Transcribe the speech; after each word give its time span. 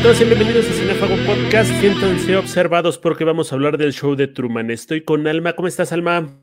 a 0.00 0.02
todos 0.02 0.20
y 0.22 0.24
bienvenidos 0.24 0.66
a 0.66 0.72
Cinefago 0.72 1.14
Podcast. 1.26 1.70
Siéntanse 1.78 2.34
observados 2.34 2.96
porque 2.96 3.24
vamos 3.24 3.52
a 3.52 3.54
hablar 3.54 3.76
del 3.76 3.92
show 3.92 4.14
de 4.14 4.28
Truman. 4.28 4.70
Estoy 4.70 5.04
con 5.04 5.26
Alma. 5.26 5.52
¿Cómo 5.52 5.68
estás, 5.68 5.92
Alma? 5.92 6.40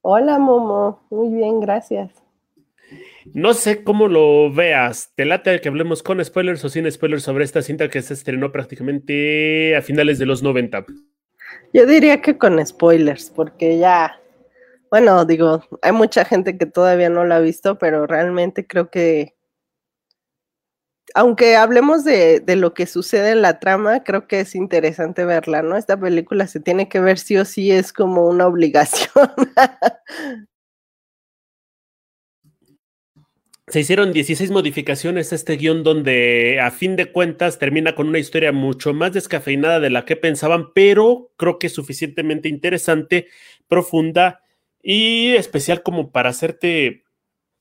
Hola, 0.00 0.38
Momo. 0.38 1.06
Muy 1.10 1.28
bien, 1.28 1.60
gracias. 1.60 2.10
No 3.34 3.52
sé 3.52 3.84
cómo 3.84 4.08
lo 4.08 4.50
veas. 4.50 5.12
¿Te 5.14 5.26
late 5.26 5.60
que 5.60 5.68
hablemos 5.68 6.02
con 6.02 6.24
spoilers 6.24 6.64
o 6.64 6.70
sin 6.70 6.90
spoilers 6.90 7.22
sobre 7.22 7.44
esta 7.44 7.60
cinta 7.60 7.90
que 7.90 8.00
se 8.00 8.14
estrenó 8.14 8.50
prácticamente 8.50 9.76
a 9.76 9.82
finales 9.82 10.18
de 10.18 10.24
los 10.24 10.42
90? 10.42 10.86
Yo 11.74 11.84
diría 11.84 12.22
que 12.22 12.38
con 12.38 12.64
spoilers, 12.66 13.28
porque 13.28 13.76
ya, 13.76 14.18
bueno, 14.90 15.26
digo, 15.26 15.62
hay 15.82 15.92
mucha 15.92 16.24
gente 16.24 16.56
que 16.56 16.64
todavía 16.64 17.10
no 17.10 17.26
la 17.26 17.36
ha 17.36 17.40
visto, 17.40 17.76
pero 17.76 18.06
realmente 18.06 18.66
creo 18.66 18.90
que 18.90 19.35
aunque 21.16 21.56
hablemos 21.56 22.04
de, 22.04 22.44
lo 22.56 22.74
que 22.74 22.84
sucede 22.84 23.30
en 23.30 23.40
la 23.40 23.58
trama, 23.58 24.04
creo 24.04 24.28
que 24.28 24.40
es 24.40 24.54
interesante 24.54 25.24
verla, 25.24 25.62
¿no? 25.62 25.78
Esta 25.78 25.98
película 25.98 26.46
se 26.46 26.60
tiene 26.60 26.90
que 26.90 27.00
ver 27.00 27.18
sí 27.18 27.38
o 27.38 27.46
sí, 27.46 27.70
es 27.72 27.94
como 27.94 28.26
una 28.26 28.46
obligación. 28.46 29.08
Se 33.68 33.80
hicieron 33.80 34.12
16 34.12 34.50
modificaciones 34.50 35.32
a 35.32 35.36
este 35.36 35.56
guion 35.56 35.82
donde 35.82 36.60
a 36.60 36.70
fin 36.70 36.94
de 36.94 37.10
cuentas 37.10 37.58
termina 37.58 37.96
con 37.96 38.08
una 38.08 38.18
historia 38.18 38.52
mucho 38.52 38.92
más 38.92 39.12
descafeinada 39.12 39.80
de 39.80 39.90
la 39.90 40.04
que 40.04 40.16
pensaban, 40.16 40.72
pero 40.74 41.32
creo 41.36 41.58
que 41.58 41.68
suficientemente 41.68 42.48
interesante, 42.48 43.26
profunda 43.66 44.42
y 44.82 45.34
especial 45.34 45.82
como 45.82 46.12
para 46.12 46.28
hacerte 46.28 47.05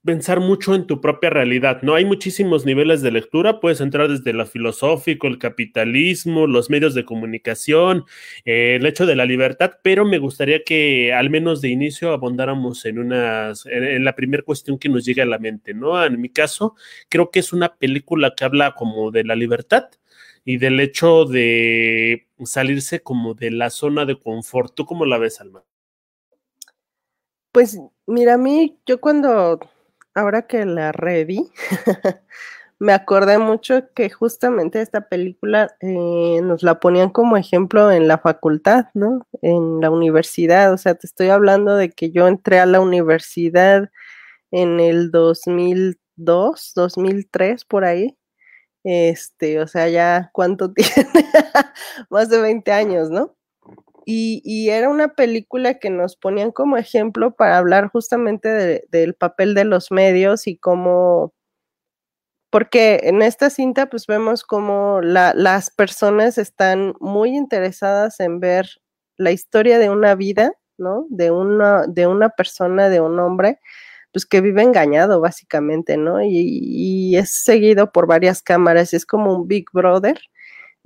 pensar 0.05 0.40
mucho 0.40 0.76
en 0.76 0.86
tu 0.86 1.02
propia 1.02 1.32
realidad, 1.32 1.81
¿no? 1.81 1.95
Hay 1.95 2.06
muchísimos 2.06 2.66
niveles 2.66 3.02
de 3.02 3.11
lectura, 3.11 3.59
puedes 3.59 3.81
entrar 3.81 4.08
desde 4.08 4.34
lo 4.34 4.45
filosófico, 4.45 5.25
el 5.28 5.39
capitalismo, 5.39 6.45
los 6.45 6.70
medios 6.70 6.94
de 6.94 7.06
comunicación, 7.06 8.06
eh, 8.45 8.75
el 8.75 8.86
hecho 8.86 9.08
de 9.08 9.16
la 9.16 9.25
libertad, 9.25 9.72
pero 9.81 10.06
me 10.06 10.20
gustaría 10.20 10.64
que 10.64 11.12
al 11.12 11.31
menos 11.31 11.59
de 11.62 11.70
inicio 11.70 12.12
abondáramos 12.14 12.86
en 12.86 13.00
unas, 13.00 13.66
en, 13.66 14.06
la 14.06 14.16
primera 14.16 14.44
cuestión 14.44 14.78
que 14.78 14.89
nos 14.89 15.03
llega 15.06 15.23
a 15.23 15.28
la 15.28 15.39
mente, 15.39 15.73
¿no? 15.73 16.03
En 16.06 16.22
mi 16.22 16.30
caso, 16.30 16.75
creo 17.09 17.31
que 17.31 17.40
es 17.40 17.52
una 17.52 17.75
película 17.75 18.36
que 18.38 18.45
habla 18.45 18.75
como 18.75 19.09
de 19.09 19.23
la 19.23 19.36
libertad 19.36 19.90
y 20.45 20.58
del 20.58 20.80
hecho 20.80 21.25
de 21.25 22.28
salirse 22.44 23.02
como 23.02 23.34
de 23.34 23.50
la 23.50 23.72
zona 23.72 24.06
de 24.06 24.19
confort. 24.19 24.75
¿Tú 24.75 24.86
cómo 24.86 25.06
la 25.06 25.17
ves, 25.17 25.42
Alma? 25.42 25.64
Pues 27.52 27.80
mira, 28.06 28.36
a 28.36 28.38
mí, 28.38 28.78
yo 28.86 29.00
cuando 29.00 29.59
ahora 30.16 30.47
que 30.47 30.66
la 30.66 30.91
reví, 30.91 31.52
me 32.80 32.94
acordé 32.94 33.38
mucho 33.38 33.83
que 33.94 34.09
justamente 34.09 34.81
esta 34.81 35.07
película 35.07 35.75
eh, 35.81 36.41
nos 36.44 36.63
la 36.63 36.80
ponían 36.80 37.09
como 37.09 37.38
ejemplo 37.38 37.91
en 37.91 38.07
la 38.07 38.17
facultad, 38.17 38.88
¿no? 38.94 39.27
En 39.41 39.81
la 39.81 39.89
universidad, 39.91 40.73
o 40.73 40.77
sea, 40.77 40.95
te 40.95 41.07
estoy 41.07 41.30
hablando 41.30 41.75
de 41.75 41.91
que 41.91 42.11
yo 42.11 42.27
entré 42.27 42.59
a 42.59 42.66
la 42.66 42.80
universidad 42.81 43.89
en 44.52 44.80
el 44.80 45.11
2002, 45.11 46.73
2003, 46.75 47.66
por 47.66 47.85
ahí. 47.85 48.17
Este, 48.83 49.59
o 49.61 49.67
sea, 49.67 49.89
ya 49.89 50.29
cuánto 50.33 50.72
tiene, 50.73 51.09
más 52.09 52.29
de 52.29 52.41
20 52.41 52.72
años, 52.72 53.09
¿no? 53.09 53.35
Y, 54.06 54.70
era 54.70 54.89
una 54.89 55.09
película 55.16 55.75
que 55.80 55.89
nos 55.89 56.16
ponían 56.16 56.52
como 56.52 56.78
ejemplo 56.78 57.36
para 57.36 57.58
hablar 57.58 57.89
justamente 57.89 58.84
del 58.89 59.16
papel 59.16 59.56
de 59.56 59.66
los 59.66 59.92
medios 59.92 60.47
y 60.47 60.58
cómo, 60.58 61.34
porque 62.52 63.02
en 63.03 63.22
esta 63.22 63.50
cinta 63.50 63.88
pues 63.89 64.08
vemos 64.08 64.44
como 64.44 65.02
las 65.02 65.72
personas 65.72 66.38
están 66.38 66.94
muy 67.00 67.35
interesadas 67.35 68.19
en 68.19 68.40
ver 68.40 68.69
la 69.18 69.31
historia 69.31 69.79
de 69.79 69.90
una 69.90 70.16
vida, 70.16 70.53
¿no? 70.78 71.08
De 71.09 71.31
una, 71.31 71.85
de 71.88 72.08
una 72.08 72.29
persona, 72.29 72.90
de 72.90 73.02
un 73.02 73.19
hombre, 73.19 73.59
pues 74.13 74.25
que 74.25 74.41
vive 74.41 74.62
engañado 74.62 75.19
básicamente, 75.22 75.97
¿no? 75.97 76.22
Y, 76.22 76.29
y 76.31 77.18
es 77.18 77.44
seguido 77.44 77.91
por 77.91 78.08
varias 78.08 78.41
cámaras, 78.44 78.94
es 78.94 79.06
como 79.06 79.35
un 79.35 79.47
Big 79.47 79.66
Brother 79.74 80.19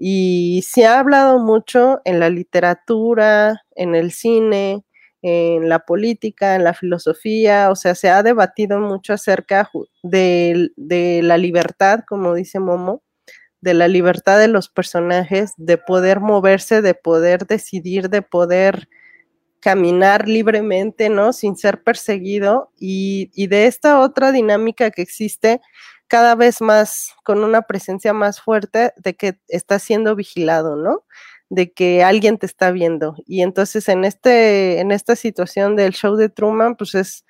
y 0.02 0.64
se 0.66 0.86
ha 0.86 1.00
hablado 1.00 1.40
mucho 1.40 2.00
en 2.06 2.22
la 2.22 2.30
literatura, 2.30 3.66
en 3.76 3.96
el 3.96 4.14
cine, 4.14 4.86
en 5.22 5.68
la 5.68 5.80
política, 5.80 6.56
en 6.56 6.64
la 6.64 6.74
filosofía, 6.74 7.70
o 7.70 7.76
sea, 7.76 7.96
se 7.96 8.10
ha 8.10 8.24
debatido 8.24 8.80
mucho 8.80 9.12
acerca 9.12 9.70
de, 10.02 10.72
la 11.22 11.38
libertad, 11.38 12.06
como 12.08 12.34
dice 12.34 12.62
Momo, 12.62 13.04
de 13.60 13.74
la 13.74 13.90
libertad 13.90 14.40
de 14.40 14.48
los 14.48 14.70
personajes, 14.70 15.52
de 15.58 15.78
poder 15.78 16.22
moverse, 16.22 16.82
de 16.82 16.94
poder 16.94 17.46
decidir, 17.46 18.10
de 18.10 18.22
poder 18.22 18.88
caminar 19.60 20.30
libremente, 20.30 21.10
¿no? 21.10 21.34
Sin 21.34 21.58
ser 21.58 21.84
perseguido 21.84 22.72
y 22.80 23.48
de 23.48 23.68
esta 23.68 24.00
otra 24.00 24.32
dinámica 24.32 24.92
que 24.92 25.02
existe 25.02 25.60
cada 26.10 26.36
vez 26.36 26.62
más 26.62 27.14
con 27.24 27.44
una 27.44 27.62
presencia 27.64 28.14
más 28.14 28.42
fuerte 28.42 28.94
de 28.98 29.16
que 29.16 29.40
estás 29.48 29.84
siendo 29.84 30.16
vigilado, 30.16 30.76
¿no? 30.76 31.06
De 31.50 31.72
que 31.72 32.04
alguien 32.04 32.38
te 32.38 32.48
está 32.48 32.72
viendo. 32.72 33.16
Y 33.26 33.42
entonces 33.44 33.88
en 33.90 34.06
este, 34.06 34.80
en 34.82 34.92
esta 34.92 35.16
situación 35.16 35.76
del 35.76 35.94
show 35.94 36.16
de 36.16 36.30
Truman, 36.30 36.76
pues 36.76 36.96
es 36.96 37.26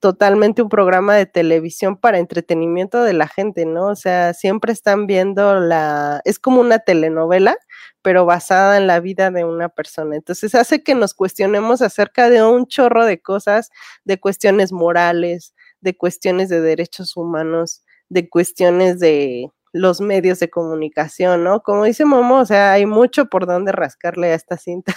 totalmente 0.00 0.62
un 0.62 0.68
programa 0.68 1.14
de 1.14 1.26
televisión 1.26 1.96
para 1.96 2.18
entretenimiento 2.18 3.04
de 3.04 3.12
la 3.12 3.28
gente, 3.28 3.66
¿no? 3.66 3.86
O 3.86 3.96
sea, 3.96 4.34
siempre 4.34 4.72
están 4.72 5.06
viendo 5.06 5.60
la, 5.60 6.20
es 6.24 6.40
como 6.40 6.60
una 6.60 6.80
telenovela, 6.80 7.56
pero 8.02 8.26
basada 8.26 8.78
en 8.78 8.88
la 8.88 9.00
vida 9.00 9.30
de 9.30 9.44
una 9.44 9.68
persona. 9.68 10.16
Entonces 10.16 10.56
hace 10.56 10.82
que 10.82 10.96
nos 10.96 11.14
cuestionemos 11.14 11.82
acerca 11.82 12.30
de 12.30 12.42
un 12.42 12.66
chorro 12.66 13.04
de 13.06 13.20
cosas, 13.22 13.70
de 14.04 14.18
cuestiones 14.18 14.72
morales, 14.72 15.54
de 15.80 15.96
cuestiones 15.96 16.48
de 16.48 16.60
derechos 16.60 17.16
humanos, 17.16 17.82
de 18.12 18.28
cuestiones 18.28 18.98
de 19.00 19.50
los 19.72 20.00
medios 20.00 20.38
de 20.40 20.50
comunicación, 20.50 21.44
¿no? 21.44 21.62
Como 21.62 21.84
dice 21.84 22.04
Momo, 22.04 22.40
o 22.40 22.44
sea, 22.44 22.72
hay 22.72 22.86
mucho 22.86 23.26
por 23.26 23.46
donde 23.46 23.72
rascarle 23.72 24.28
a 24.28 24.34
esta 24.34 24.56
cinta. 24.56 24.94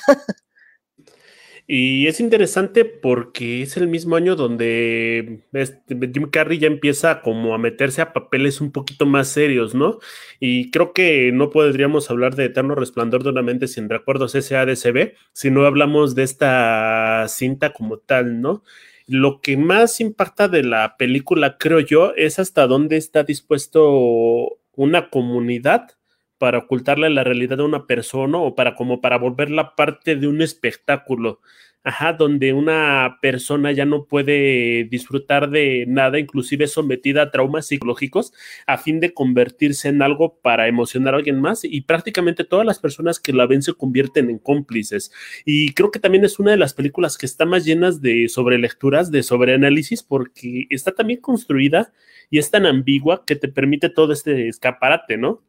Y 1.68 2.06
es 2.06 2.20
interesante 2.20 2.86
porque 2.86 3.64
es 3.64 3.76
el 3.76 3.88
mismo 3.88 4.16
año 4.16 4.36
donde 4.36 5.46
este, 5.52 5.98
Jim 6.14 6.30
Carrey 6.30 6.60
ya 6.60 6.68
empieza 6.68 7.22
como 7.24 7.56
a 7.56 7.58
meterse 7.58 8.04
a 8.04 8.14
papeles 8.14 8.62
un 8.62 8.72
poquito 8.72 9.08
más 9.08 9.30
serios, 9.30 9.74
¿no? 9.74 9.98
Y 10.40 10.70
creo 10.70 10.94
que 10.94 11.32
no 11.34 11.50
podríamos 11.50 12.12
hablar 12.12 12.36
de 12.36 12.46
Eterno 12.46 12.76
Resplandor 12.76 13.24
de 13.24 13.32
una 13.32 13.42
mente 13.42 13.68
sin 13.68 13.90
recuerdos 13.90 14.34
SADCB 14.34 15.14
si 15.34 15.50
no 15.50 15.66
hablamos 15.66 16.14
de 16.14 16.22
esta 16.22 17.26
cinta 17.30 17.74
como 17.74 17.98
tal, 17.98 18.42
¿no? 18.42 18.64
Lo 19.08 19.40
que 19.40 19.56
más 19.56 20.02
impacta 20.02 20.48
de 20.48 20.64
la 20.64 20.98
película, 20.98 21.58
creo 21.60 21.80
yo, 21.80 22.14
es 22.16 22.40
hasta 22.40 22.66
dónde 22.66 22.98
está 22.98 23.24
dispuesto 23.24 24.58
una 24.74 25.10
comunidad 25.10 25.92
para 26.40 26.60
ocultarle 26.60 27.10
la 27.12 27.24
realidad 27.24 27.58
de 27.58 27.64
una 27.64 27.86
persona 27.86 28.40
o 28.40 28.56
para 28.56 28.76
como 28.76 29.02
para 29.02 29.18
volverla 29.18 29.76
parte 29.76 30.16
de 30.16 30.28
un 30.28 30.42
espectáculo 30.42 31.40
ajá, 31.86 32.14
donde 32.14 32.52
una 32.52 33.20
persona 33.22 33.72
ya 33.72 33.86
no 33.86 34.06
puede 34.06 34.86
disfrutar 34.86 35.52
de 35.52 35.86
nada, 35.88 36.18
inclusive 36.18 36.66
sometida 36.66 37.22
a 37.22 37.32
traumas 37.32 37.68
psicológicos, 37.68 38.34
a 38.66 38.80
fin 38.80 39.00
de 39.00 39.14
convertirse 39.14 39.90
en 39.90 40.02
algo 40.02 40.40
para 40.42 40.68
emocionar 40.68 41.14
a 41.14 41.18
alguien 41.18 41.40
más 41.40 41.64
y 41.64 41.82
prácticamente 41.82 42.44
todas 42.44 42.66
las 42.66 42.80
personas 42.80 43.20
que 43.20 43.34
la 43.34 43.46
ven 43.46 43.62
se 43.62 43.76
convierten 43.76 44.32
en 44.32 44.40
cómplices. 44.40 45.12
Y 45.46 45.74
creo 45.74 45.92
que 45.92 46.00
también 46.00 46.26
es 46.26 46.40
una 46.40 46.52
de 46.52 46.58
las 46.58 46.74
películas 46.74 47.20
que 47.20 47.28
está 47.28 47.46
más 47.46 47.66
llenas 47.66 48.02
de 48.02 48.30
sobrelecturas, 48.30 49.12
de 49.12 49.22
sobreanálisis, 49.22 50.02
porque 50.02 50.66
está 50.72 50.92
también 50.92 51.22
construida 51.22 51.94
y 52.32 52.40
es 52.40 52.50
tan 52.50 52.66
ambigua 52.66 53.26
que 53.28 53.36
te 53.36 53.48
permite 53.48 53.90
todo 53.90 54.12
este 54.12 54.48
escaparate, 54.48 55.18
¿no? 55.18 55.44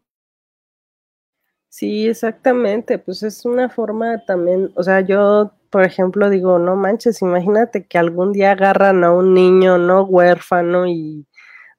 Sí, 1.70 2.08
exactamente, 2.08 2.98
pues 2.98 3.22
es 3.22 3.44
una 3.44 3.68
forma 3.68 4.24
también, 4.24 4.70
o 4.76 4.82
sea, 4.82 5.02
yo 5.02 5.52
por 5.76 5.84
ejemplo, 5.84 6.30
digo, 6.30 6.58
no 6.58 6.74
manches, 6.74 7.20
imagínate 7.20 7.86
que 7.86 7.98
algún 7.98 8.32
día 8.32 8.52
agarran 8.52 9.04
a 9.04 9.12
un 9.12 9.34
niño, 9.34 9.76
¿no? 9.76 10.04
Huérfano 10.04 10.86
y 10.86 11.26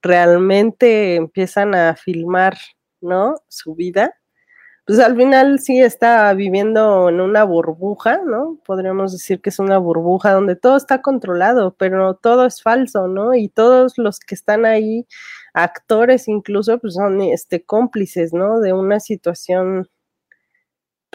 realmente 0.03 1.15
empiezan 1.15 1.73
a 1.73 1.95
filmar, 1.95 2.55
¿no? 3.01 3.33
Su 3.47 3.73
vida. 3.73 4.13
Pues 4.85 4.99
al 4.99 5.17
final 5.17 5.59
sí 5.59 5.81
está 5.81 6.31
viviendo 6.35 7.09
en 7.09 7.21
una 7.21 7.43
burbuja, 7.43 8.21
¿no? 8.23 8.59
Podríamos 8.67 9.13
decir 9.13 9.41
que 9.41 9.49
es 9.49 9.57
una 9.57 9.79
burbuja 9.79 10.31
donde 10.31 10.55
todo 10.55 10.77
está 10.77 11.01
controlado, 11.01 11.75
pero 11.75 12.13
todo 12.13 12.45
es 12.45 12.61
falso, 12.61 13.07
¿no? 13.07 13.33
Y 13.33 13.49
todos 13.49 13.97
los 13.97 14.19
que 14.19 14.35
están 14.35 14.67
ahí, 14.67 15.07
actores 15.55 16.27
incluso, 16.27 16.77
pues 16.77 16.93
son 16.93 17.19
este, 17.21 17.65
cómplices, 17.65 18.31
¿no? 18.31 18.59
De 18.59 18.73
una 18.73 18.99
situación 18.99 19.89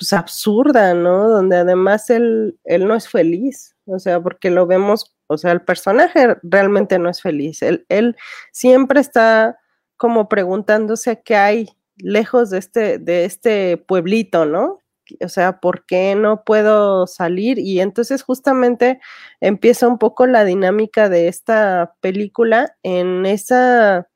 pues 0.02 0.12
absurda, 0.14 0.94
¿no? 0.94 1.28
Donde 1.28 1.58
además 1.58 2.10
él, 2.10 2.58
él 2.64 2.88
no 2.88 2.96
es 2.96 3.08
feliz, 3.08 3.76
o 3.86 4.00
sea, 4.00 4.20
porque 4.20 4.50
lo 4.50 4.66
vemos, 4.66 5.14
o 5.28 5.38
sea, 5.38 5.52
el 5.52 5.62
personaje 5.62 6.38
realmente 6.42 6.98
no 6.98 7.08
es 7.08 7.22
feliz, 7.22 7.62
él, 7.62 7.86
él 7.88 8.16
siempre 8.50 9.00
está 9.00 9.60
como 9.96 10.28
preguntándose 10.28 11.22
qué 11.22 11.36
hay 11.36 11.68
lejos 11.98 12.50
de 12.50 12.58
este, 12.58 12.98
de 12.98 13.24
este 13.24 13.76
pueblito, 13.76 14.44
¿no? 14.44 14.80
O 15.24 15.28
sea, 15.28 15.60
¿por 15.60 15.86
qué 15.86 16.16
no 16.16 16.42
puedo 16.42 17.06
salir? 17.06 17.60
Y 17.60 17.80
entonces 17.80 18.24
justamente 18.24 18.98
empieza 19.40 19.86
un 19.86 19.98
poco 19.98 20.26
la 20.26 20.44
dinámica 20.44 21.08
de 21.08 21.28
esta 21.28 21.94
película 22.00 22.76
en 22.82 23.24
esa, 23.24 24.08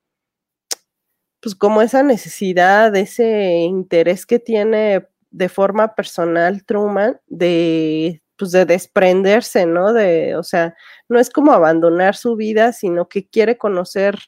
pues 1.39 1.55
como 1.55 1.81
esa 1.81 2.03
necesidad, 2.03 2.93
ese 2.93 3.53
interés 3.59 4.25
que 4.25 4.39
tiene 4.39 5.07
de 5.37 5.49
forma 5.49 5.95
personal 5.95 6.65
Truman 6.65 7.19
de 7.27 8.21
pues 8.37 8.51
de 8.51 8.65
desprenderse, 8.65 9.65
¿no? 9.65 9.93
De, 9.93 10.35
o 10.35 10.43
sea, 10.43 10.75
no 11.09 11.19
es 11.19 11.31
como 11.31 11.53
abandonar 11.53 12.15
su 12.15 12.35
vida, 12.35 12.71
sino 12.71 13.09
que 13.09 13.27
quiere 13.27 13.57
conocer 13.57 14.19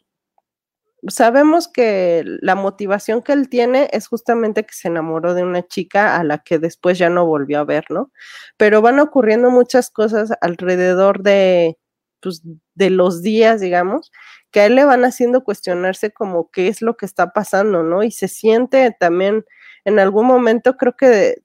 sabemos 1.08 1.68
que 1.68 2.24
la 2.42 2.56
motivación 2.56 3.22
que 3.22 3.34
él 3.34 3.50
tiene 3.50 3.90
es 3.94 4.08
justamente 4.08 4.66
que 4.66 4.74
se 4.74 4.90
enamoró 4.90 5.34
de 5.34 5.44
una 5.44 5.66
chica 5.66 6.18
a 6.18 6.24
la 6.24 6.40
que 6.40 6.60
después 6.60 6.98
ya 6.98 7.10
no 7.10 7.26
volvió 7.26 7.60
a 7.60 7.64
ver, 7.64 7.86
¿no? 7.90 8.12
Pero 8.58 8.82
van 8.82 9.00
ocurriendo 9.00 9.50
muchas 9.50 9.90
cosas 9.90 10.32
alrededor 10.42 11.24
de, 11.24 11.78
pues, 12.22 12.42
de 12.76 12.90
los 12.90 13.22
días, 13.22 13.62
digamos, 13.62 14.12
que 14.52 14.62
a 14.62 14.66
él 14.66 14.76
le 14.76 14.86
van 14.86 15.06
haciendo 15.06 15.44
cuestionarse 15.44 16.12
como 16.12 16.50
qué 16.52 16.68
es 16.68 16.82
lo 16.82 16.98
que 16.98 17.06
está 17.06 17.32
pasando, 17.32 17.84
¿no? 17.84 18.04
Y 18.04 18.12
se 18.12 18.28
siente 18.28 18.96
también 19.00 19.46
en 19.90 20.00
algún 20.00 20.26
momento, 20.28 20.78
creo 20.78 20.96
que, 20.96 21.42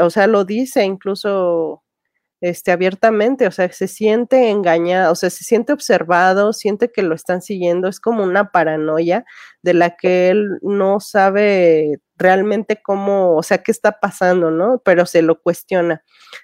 o 0.00 0.10
sea, 0.10 0.26
lo 0.26 0.44
dice 0.44 0.84
incluso 0.84 1.82
este, 2.40 2.70
abiertamente, 2.70 3.46
o 3.46 3.50
sea, 3.50 3.70
se 3.72 3.88
siente 3.88 4.50
engañado, 4.50 5.12
o 5.12 5.14
sea, 5.14 5.30
se 5.30 5.44
siente 5.44 5.72
observado, 5.72 6.52
siente 6.52 6.92
que 6.92 7.02
lo 7.02 7.14
están 7.14 7.42
siguiendo, 7.42 7.88
es 7.88 7.98
como 8.00 8.22
una 8.24 8.50
paranoia 8.52 9.24
de 9.62 9.74
la 9.74 9.96
que 9.96 10.28
él 10.30 10.58
no 10.62 11.00
sabe 11.00 12.00
realmente 12.16 12.80
cómo, 12.82 13.36
o 13.36 13.42
sea, 13.42 13.58
qué 13.58 13.72
está 13.72 14.00
pasando, 14.00 14.50
¿no? 14.50 14.82
Pero 14.84 15.06
se 15.06 15.22
lo 15.22 15.40
cuestiona. 15.40 16.02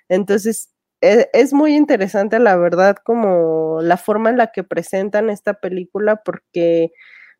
Entonces, 0.08 0.70
e, 1.02 1.28
es 1.34 1.52
muy 1.52 1.76
interesante, 1.76 2.38
la 2.38 2.56
verdad, 2.56 2.96
como 3.04 3.80
la 3.82 3.96
forma 3.98 4.30
en 4.30 4.38
la 4.38 4.48
que 4.52 4.64
presentan 4.64 5.30
esta 5.30 5.54
película, 5.54 6.16
porque 6.24 6.92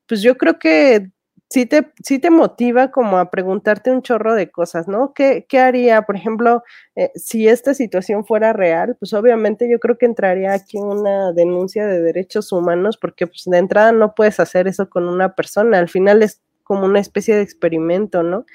pues 0.07 0.23
yo 0.23 0.37
creo 0.37 0.59
que 0.59 1.11
sí 1.53 1.67
te, 1.67 1.83
te 1.83 2.31
motiva 2.31 2.91
como 2.91 3.19
a 3.19 3.31
preguntarte 3.31 3.91
un 3.91 4.01
chorro 4.01 4.35
de 4.35 4.51
cosas, 4.51 4.89
¿no? 4.89 5.13
¿Qué, 5.13 5.47
haría, 5.59 6.03
por 6.03 6.17
ejemplo, 6.17 6.63
eh, 6.97 7.11
si 7.15 7.47
esta 7.47 7.75
situación 7.75 8.25
fuera 8.25 8.53
real? 8.55 8.97
Pues 8.99 9.13
obviamente 9.13 9.71
yo 9.71 9.79
creo 9.79 9.99
que 9.99 10.07
entraría 10.07 10.55
aquí 10.55 10.79
una 10.79 11.33
denuncia 11.33 11.87
de 11.87 12.01
derechos 12.01 12.53
humanos 12.53 12.97
porque 12.97 13.27
pues 13.27 13.45
de 13.45 13.59
entrada 13.59 13.93
no 13.93 14.15
puedes 14.15 14.41
hacer 14.41 14.67
eso 14.67 14.89
con 14.89 15.07
una 15.07 15.35
persona, 15.35 15.79
al 15.79 15.91
final 15.91 16.23
es 16.23 16.41
como 16.65 16.87
una 16.87 17.01
especie 17.01 17.37
de 17.37 17.43
experimento, 17.43 18.23
¿no? 18.23 18.47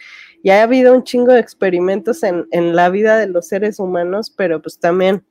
Y 0.42 0.50
ha 0.50 0.64
habido 0.64 0.94
un 0.94 1.04
chingo 1.04 1.34
de 1.34 1.40
experimentos 1.40 2.24
en, 2.24 2.48
en 2.52 2.76
la 2.76 2.90
vida 2.90 3.18
de 3.18 3.28
los 3.28 3.48
seres 3.48 3.80
humanos, 3.80 4.34
pero 4.36 4.62
pues 4.62 4.80
también 4.80 5.24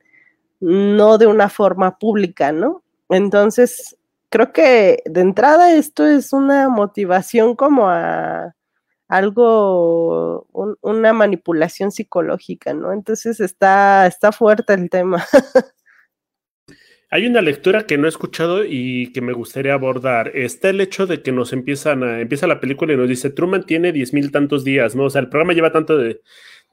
no 0.61 1.17
de 1.17 1.27
una 1.27 1.49
forma 1.49 1.97
pública, 1.97 2.51
¿no? 2.53 2.83
Entonces, 3.09 3.97
creo 4.29 4.51
que 4.51 5.01
de 5.05 5.21
entrada 5.21 5.73
esto 5.73 6.05
es 6.05 6.33
una 6.33 6.69
motivación 6.69 7.55
como 7.55 7.89
a 7.89 8.53
algo, 9.07 10.47
una 10.81 11.13
manipulación 11.13 11.91
psicológica, 11.91 12.73
¿no? 12.73 12.91
Entonces 12.91 13.39
está, 13.39 14.05
está 14.05 14.31
fuerte 14.31 14.73
el 14.73 14.89
tema. 14.89 15.25
Hay 17.09 17.25
una 17.25 17.41
lectura 17.41 17.85
que 17.85 17.97
no 17.97 18.05
he 18.05 18.09
escuchado 18.09 18.65
y 18.65 19.13
que 19.13 19.21
me 19.21 19.31
gustaría 19.31 19.73
abordar. 19.73 20.31
Está 20.35 20.69
el 20.69 20.81
hecho 20.81 21.07
de 21.07 21.21
que 21.21 21.31
nos 21.31 21.53
empiezan 21.53 22.03
a, 22.03 22.19
empieza 22.19 22.47
la 22.47 22.59
película 22.59 22.91
y 22.91 22.97
nos 22.97 23.07
dice, 23.07 23.29
Truman 23.29 23.65
tiene 23.65 23.93
diez 23.93 24.13
mil 24.13 24.29
tantos 24.29 24.65
días, 24.65 24.93
¿no? 24.93 25.05
O 25.05 25.09
sea, 25.09 25.21
el 25.21 25.29
programa 25.29 25.53
lleva 25.53 25.71
tanto 25.71 25.97
de, 25.97 26.19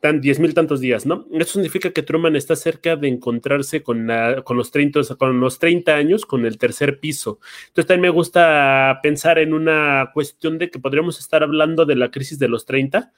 tan 0.04 0.20
diez 0.20 0.38
mil 0.38 0.52
tantos 0.52 0.80
días, 0.80 1.06
¿no? 1.06 1.26
Eso 1.32 1.54
significa 1.54 1.90
que 1.90 2.02
Truman 2.02 2.36
está 2.36 2.56
cerca 2.56 2.94
de 2.94 3.08
encontrarse 3.08 3.82
con, 3.82 4.06
con, 4.44 4.58
los 4.58 4.70
30, 4.70 5.00
con 5.16 5.40
los 5.40 5.58
30 5.58 5.94
años, 5.94 6.26
con 6.26 6.44
el 6.44 6.58
tercer 6.58 7.00
piso. 7.00 7.40
Entonces 7.68 7.86
también 7.86 8.02
me 8.02 8.08
gusta 8.10 9.00
pensar 9.02 9.38
en 9.38 9.54
una 9.54 10.10
cuestión 10.12 10.58
de 10.58 10.68
que 10.70 10.78
podríamos 10.78 11.18
estar 11.18 11.42
hablando 11.42 11.86
de 11.86 11.96
la 11.96 12.10
crisis 12.10 12.38
de 12.38 12.48
los 12.48 12.66
30, 12.66 13.14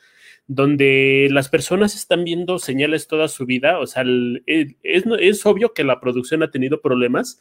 donde 0.47 1.27
las 1.33 1.49
personas 1.49 1.97
están 1.97 2.23
viendo 2.23 2.61
señales 2.61 3.09
toda 3.09 3.27
su 3.27 3.47
vida, 3.47 3.81
o 3.81 3.88
sea, 3.88 4.05
es, 4.47 4.77
es 4.85 5.44
obvio 5.44 5.73
que 5.73 5.83
la 5.83 5.99
producción 5.99 6.44
ha 6.44 6.53
tenido 6.53 6.81
problemas 6.81 7.41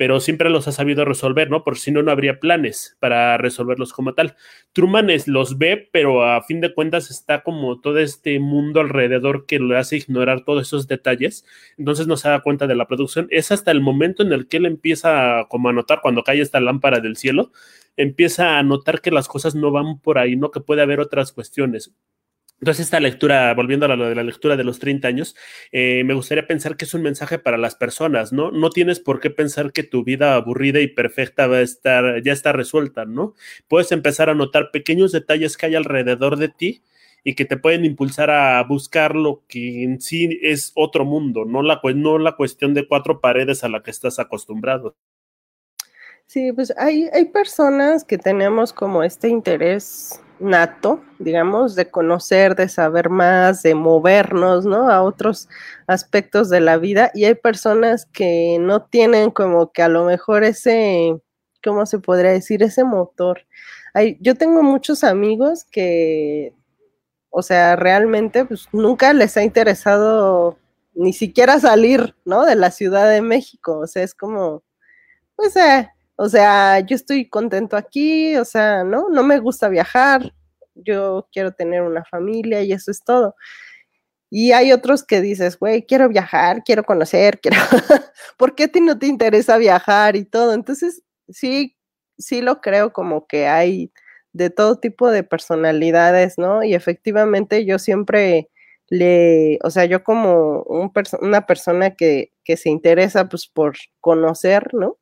pero 0.00 0.18
siempre 0.18 0.48
los 0.48 0.66
ha 0.66 0.72
sabido 0.72 1.04
resolver, 1.04 1.50
¿no? 1.50 1.62
Por 1.62 1.76
si 1.76 1.92
no, 1.92 2.02
no 2.02 2.10
habría 2.10 2.40
planes 2.40 2.96
para 3.00 3.36
resolverlos 3.36 3.92
como 3.92 4.14
tal. 4.14 4.34
Truman 4.72 5.08
los 5.26 5.58
ve, 5.58 5.90
pero 5.92 6.24
a 6.24 6.42
fin 6.42 6.62
de 6.62 6.72
cuentas 6.72 7.10
está 7.10 7.42
como 7.42 7.82
todo 7.82 7.98
este 7.98 8.40
mundo 8.40 8.80
alrededor 8.80 9.44
que 9.44 9.60
le 9.60 9.76
hace 9.76 9.98
ignorar 9.98 10.42
todos 10.46 10.68
esos 10.68 10.88
detalles, 10.88 11.44
entonces 11.76 12.06
no 12.06 12.16
se 12.16 12.30
da 12.30 12.40
cuenta 12.40 12.66
de 12.66 12.76
la 12.76 12.86
producción. 12.86 13.26
Es 13.28 13.52
hasta 13.52 13.72
el 13.72 13.82
momento 13.82 14.22
en 14.22 14.32
el 14.32 14.48
que 14.48 14.56
él 14.56 14.64
empieza 14.64 15.44
como 15.50 15.68
a 15.68 15.74
notar 15.74 16.00
cuando 16.00 16.24
cae 16.24 16.40
esta 16.40 16.60
lámpara 16.60 17.00
del 17.00 17.18
cielo, 17.18 17.52
empieza 17.98 18.58
a 18.58 18.62
notar 18.62 19.02
que 19.02 19.10
las 19.10 19.28
cosas 19.28 19.54
no 19.54 19.70
van 19.70 19.98
por 19.98 20.16
ahí, 20.16 20.34
¿no? 20.34 20.50
Que 20.50 20.60
puede 20.60 20.80
haber 20.80 21.00
otras 21.00 21.30
cuestiones. 21.30 21.92
Entonces, 22.60 22.84
esta 22.84 23.00
lectura, 23.00 23.54
volviendo 23.54 23.86
a 23.86 23.96
lo 23.96 24.08
de 24.08 24.14
la 24.14 24.22
lectura 24.22 24.54
de 24.54 24.64
los 24.64 24.78
30 24.78 25.08
años, 25.08 25.34
eh, 25.72 26.04
me 26.04 26.12
gustaría 26.12 26.46
pensar 26.46 26.76
que 26.76 26.84
es 26.84 26.92
un 26.92 27.00
mensaje 27.00 27.38
para 27.38 27.56
las 27.56 27.74
personas, 27.74 28.34
¿no? 28.34 28.50
No 28.50 28.68
tienes 28.68 29.00
por 29.00 29.18
qué 29.18 29.30
pensar 29.30 29.72
que 29.72 29.82
tu 29.82 30.04
vida 30.04 30.34
aburrida 30.34 30.80
y 30.80 30.88
perfecta 30.88 31.46
va 31.46 31.56
a 31.56 31.62
estar, 31.62 32.22
ya 32.22 32.34
está 32.34 32.52
resuelta, 32.52 33.06
¿no? 33.06 33.34
Puedes 33.66 33.92
empezar 33.92 34.28
a 34.28 34.34
notar 34.34 34.70
pequeños 34.72 35.10
detalles 35.10 35.56
que 35.56 35.66
hay 35.66 35.74
alrededor 35.74 36.36
de 36.36 36.50
ti 36.50 36.82
y 37.24 37.34
que 37.34 37.46
te 37.46 37.56
pueden 37.56 37.86
impulsar 37.86 38.30
a 38.30 38.62
buscar 38.62 39.14
lo 39.16 39.42
que 39.48 39.82
en 39.82 40.00
sí 40.00 40.38
es 40.42 40.72
otro 40.74 41.06
mundo, 41.06 41.46
no 41.46 41.62
la, 41.62 41.80
no 41.94 42.18
la 42.18 42.36
cuestión 42.36 42.74
de 42.74 42.86
cuatro 42.86 43.20
paredes 43.22 43.64
a 43.64 43.70
la 43.70 43.82
que 43.82 43.90
estás 43.90 44.18
acostumbrado. 44.18 44.96
Sí, 46.26 46.52
pues 46.52 46.72
hay, 46.76 47.08
hay 47.12 47.24
personas 47.24 48.04
que 48.04 48.18
tenemos 48.18 48.72
como 48.72 49.02
este 49.02 49.28
interés 49.28 50.20
nato, 50.40 51.02
digamos, 51.18 51.74
de 51.74 51.90
conocer, 51.90 52.56
de 52.56 52.68
saber 52.68 53.10
más, 53.10 53.62
de 53.62 53.74
movernos, 53.74 54.64
¿no? 54.64 54.90
A 54.90 55.02
otros 55.02 55.48
aspectos 55.86 56.50
de 56.50 56.60
la 56.60 56.78
vida. 56.78 57.10
Y 57.14 57.24
hay 57.24 57.34
personas 57.34 58.06
que 58.06 58.58
no 58.60 58.82
tienen 58.82 59.30
como 59.30 59.72
que 59.72 59.82
a 59.82 59.88
lo 59.88 60.04
mejor 60.04 60.44
ese, 60.44 61.20
¿cómo 61.62 61.86
se 61.86 61.98
podría 61.98 62.32
decir? 62.32 62.62
Ese 62.62 62.84
motor. 62.84 63.46
Hay, 63.94 64.16
yo 64.20 64.34
tengo 64.34 64.62
muchos 64.62 65.04
amigos 65.04 65.64
que, 65.64 66.54
o 67.30 67.42
sea, 67.42 67.76
realmente, 67.76 68.44
pues 68.44 68.68
nunca 68.72 69.12
les 69.12 69.36
ha 69.36 69.42
interesado 69.44 70.58
ni 70.94 71.12
siquiera 71.12 71.60
salir, 71.60 72.14
¿no? 72.24 72.44
De 72.44 72.56
la 72.56 72.70
Ciudad 72.70 73.08
de 73.10 73.22
México. 73.22 73.78
O 73.78 73.86
sea, 73.86 74.02
es 74.02 74.14
como, 74.14 74.62
pues, 75.36 75.56
eh, 75.56 75.90
o 76.22 76.28
sea, 76.28 76.80
yo 76.80 76.96
estoy 76.96 77.30
contento 77.30 77.78
aquí, 77.78 78.36
o 78.36 78.44
sea, 78.44 78.84
¿no? 78.84 79.08
No 79.08 79.22
me 79.22 79.38
gusta 79.38 79.70
viajar, 79.70 80.34
yo 80.74 81.26
quiero 81.32 81.52
tener 81.52 81.80
una 81.80 82.04
familia 82.04 82.60
y 82.60 82.72
eso 82.72 82.90
es 82.90 83.02
todo. 83.02 83.36
Y 84.28 84.52
hay 84.52 84.70
otros 84.72 85.02
que 85.02 85.22
dices, 85.22 85.58
güey, 85.58 85.86
quiero 85.86 86.10
viajar, 86.10 86.62
quiero 86.62 86.84
conocer, 86.84 87.40
quiero, 87.40 87.56
¿por 88.36 88.54
qué 88.54 88.64
a 88.64 88.68
ti 88.68 88.82
no 88.82 88.98
te 88.98 89.06
interesa 89.06 89.56
viajar 89.56 90.14
y 90.14 90.26
todo? 90.26 90.52
Entonces, 90.52 91.02
sí, 91.30 91.78
sí 92.18 92.42
lo 92.42 92.60
creo 92.60 92.92
como 92.92 93.26
que 93.26 93.48
hay 93.48 93.90
de 94.34 94.50
todo 94.50 94.78
tipo 94.78 95.10
de 95.10 95.22
personalidades, 95.24 96.36
¿no? 96.36 96.62
Y 96.62 96.74
efectivamente 96.74 97.64
yo 97.64 97.78
siempre 97.78 98.50
le, 98.90 99.58
o 99.64 99.70
sea, 99.70 99.86
yo 99.86 100.04
como 100.04 100.64
un 100.64 100.92
una 101.22 101.46
persona 101.46 101.96
que, 101.96 102.32
que 102.44 102.58
se 102.58 102.68
interesa 102.68 103.26
pues 103.30 103.46
por 103.46 103.76
conocer, 104.00 104.74
¿no? 104.74 104.98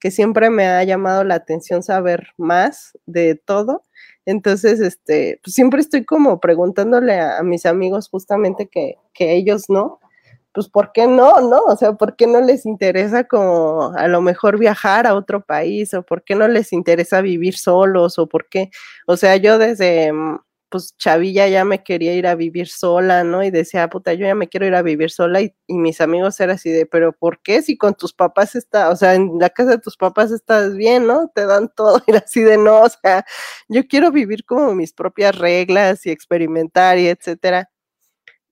Que 0.00 0.10
siempre 0.10 0.50
me 0.50 0.66
ha 0.66 0.82
llamado 0.84 1.24
la 1.24 1.34
atención 1.36 1.82
saber 1.82 2.28
más 2.38 2.98
de 3.06 3.34
todo. 3.36 3.82
Entonces, 4.26 4.80
este, 4.80 5.40
pues 5.42 5.54
siempre 5.54 5.80
estoy 5.80 6.04
como 6.04 6.40
preguntándole 6.40 7.20
a, 7.20 7.42
mis 7.42 7.66
amigos 7.66 8.08
justamente 8.08 8.68
que, 8.68 8.96
que, 9.12 9.34
ellos 9.34 9.64
no, 9.68 10.00
pues 10.52 10.68
¿por 10.68 10.92
qué 10.92 11.06
no, 11.06 11.40
no? 11.40 11.60
O 11.66 11.76
sea, 11.76 11.92
¿por 11.94 12.16
qué 12.16 12.26
no 12.26 12.40
les 12.40 12.66
interesa 12.66 13.24
como 13.24 13.92
a 13.96 14.08
lo 14.08 14.20
mejor 14.22 14.58
viajar 14.58 15.06
a 15.06 15.14
otro 15.14 15.44
país 15.44 15.94
o 15.94 16.02
por 16.02 16.24
qué 16.24 16.34
no 16.34 16.48
les 16.48 16.72
interesa 16.72 17.20
vivir 17.20 17.56
solos 17.56 18.18
o 18.18 18.26
por 18.26 18.48
qué? 18.48 18.70
O 19.06 19.16
sea, 19.16 19.36
yo 19.36 19.58
desde 19.58 20.12
mm, 20.12 20.38
pues 20.70 20.96
Chavilla 20.96 21.48
ya 21.48 21.64
me 21.64 21.82
quería 21.82 22.14
ir 22.14 22.26
a 22.26 22.34
vivir 22.36 22.68
sola, 22.68 23.24
¿no? 23.24 23.42
Y 23.42 23.50
decía, 23.50 23.88
puta, 23.90 24.14
yo 24.14 24.26
ya 24.26 24.34
me 24.34 24.48
quiero 24.48 24.66
ir 24.66 24.74
a 24.74 24.82
vivir 24.82 25.10
sola 25.10 25.40
y, 25.42 25.54
mis 25.68 26.00
amigos 26.00 26.38
eran 26.40 26.56
así 26.56 26.70
de, 26.70 26.86
pero 26.86 27.12
¿por 27.12 27.42
qué? 27.42 27.62
Si 27.62 27.76
con 27.76 27.94
tus 27.94 28.12
papás 28.14 28.54
está, 28.54 28.90
o 28.90 28.96
sea, 28.96 29.14
en 29.14 29.38
la 29.38 29.50
casa 29.50 29.72
de 29.72 29.78
tus 29.78 29.96
papás 29.96 30.30
estás 30.30 30.74
bien, 30.76 31.06
¿no? 31.06 31.28
Te 31.34 31.46
dan 31.46 31.70
todo, 31.74 32.02
y 32.06 32.16
así 32.16 32.42
de, 32.42 32.56
no, 32.58 32.82
o 32.82 32.88
sea, 32.88 33.26
yo 33.68 33.86
quiero 33.88 34.12
vivir 34.12 34.44
como 34.44 34.74
mis 34.74 34.92
propias 34.92 35.36
reglas 35.38 36.06
y 36.06 36.10
experimentar 36.10 36.98
y 36.98 37.08
etcétera. 37.08 37.70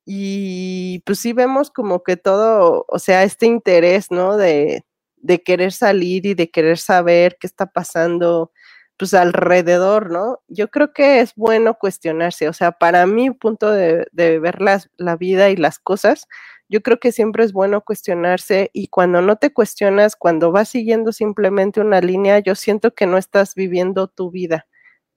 Y 0.04 1.00
pues 1.06 1.18
sí 1.20 1.32
vemos 1.32 1.70
como 1.70 2.02
que 2.02 2.16
todo, 2.16 2.86
o 2.88 2.98
sea, 2.98 3.24
este 3.24 3.46
interés, 3.46 4.10
¿no? 4.10 4.36
De, 4.36 4.84
de 5.16 5.42
querer 5.42 5.72
salir 5.72 6.26
y 6.26 6.34
de 6.34 6.50
querer 6.50 6.78
saber 6.78 7.36
qué 7.40 7.46
está 7.46 7.66
pasando, 7.66 8.52
pues 8.98 9.14
alrededor, 9.14 10.10
¿no? 10.10 10.40
Yo 10.48 10.68
creo 10.70 10.92
que 10.92 11.20
es 11.20 11.34
bueno 11.36 11.74
cuestionarse, 11.74 12.48
o 12.48 12.52
sea, 12.52 12.72
para 12.72 13.06
mi 13.06 13.30
punto 13.30 13.70
de, 13.70 14.06
ver 14.12 14.58
la 14.60 15.16
vida 15.16 15.50
y 15.50 15.56
las 15.56 15.78
cosas, 15.78 16.26
yo 16.68 16.82
creo 16.82 17.00
que 17.00 17.12
siempre 17.12 17.44
es 17.44 17.52
bueno 17.52 17.80
cuestionarse 17.82 18.70
y 18.74 18.88
cuando 18.88 19.22
no 19.22 19.36
te 19.36 19.52
cuestionas, 19.52 20.16
cuando 20.16 20.52
vas 20.52 20.68
siguiendo 20.68 21.12
simplemente 21.12 21.80
una 21.80 22.00
línea, 22.00 22.40
yo 22.40 22.54
siento 22.54 22.94
que 22.94 23.06
no 23.06 23.16
estás 23.18 23.54
viviendo 23.54 24.08
tu 24.08 24.30
vida. 24.30 24.66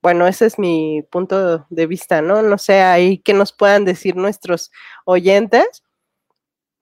Bueno, 0.02 0.28
ese 0.28 0.46
es 0.48 0.58
mi 0.58 1.04
punto 1.12 1.68
de 1.70 1.88
vista, 1.88 2.22
¿no? 2.22 2.42
No 2.42 2.58
sé 2.58 2.82
ahí 2.82 3.20
qué 3.20 3.34
nos 3.34 3.54
puedan 3.54 3.86
decir 3.86 4.16
nuestros 4.16 4.72
oyentes, 5.06 5.84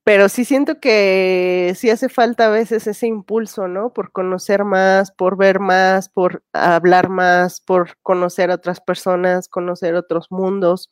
pero 0.09 0.27
sí 0.27 0.43
siento 0.43 0.79
que 0.79 1.73
sí 1.75 1.91
hace 1.91 2.09
falta 2.09 2.47
a 2.47 2.49
veces 2.49 2.87
ese 2.87 3.05
impulso, 3.05 3.67
¿no? 3.67 3.93
Por 3.93 4.11
conocer 4.11 4.65
más, 4.65 5.11
por 5.11 5.37
ver 5.37 5.59
más, 5.59 6.09
por 6.09 6.43
hablar 6.51 7.09
más, 7.09 7.61
por 7.61 7.95
conocer 8.01 8.49
a 8.49 8.55
otras 8.55 8.81
personas, 8.81 9.47
conocer 9.47 9.93
otros 9.93 10.31
mundos. 10.31 10.89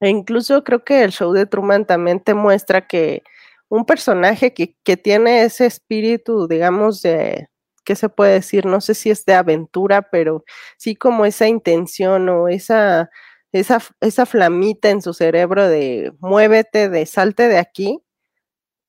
E 0.00 0.08
incluso 0.08 0.64
creo 0.64 0.84
que 0.84 1.04
el 1.04 1.12
show 1.12 1.32
de 1.32 1.46
Truman 1.46 1.86
también 1.86 2.18
te 2.18 2.34
muestra 2.34 2.88
que 2.88 3.22
un 3.68 3.84
personaje 3.86 4.52
que, 4.54 4.96
tiene 4.96 5.44
ese 5.44 5.66
espíritu, 5.66 6.48
digamos, 6.48 7.02
de, 7.02 7.48
¿qué 7.84 7.94
se 7.94 8.08
puede 8.08 8.32
decir? 8.32 8.66
No 8.66 8.80
sé 8.80 8.94
si 8.94 9.10
es 9.10 9.24
de 9.24 9.34
aventura, 9.34 10.02
pero 10.10 10.44
sí 10.78 10.96
como 10.96 11.26
esa 11.26 11.46
intención 11.46 12.28
o 12.28 12.48
esa, 12.48 13.08
esa, 13.52 13.80
esa 14.00 14.26
flamita 14.26 14.90
en 14.90 15.00
su 15.00 15.14
cerebro 15.14 15.68
de 15.68 16.12
muévete, 16.18 16.88
de 16.88 17.06
salte 17.06 17.46
de 17.48 17.58
aquí, 17.58 18.02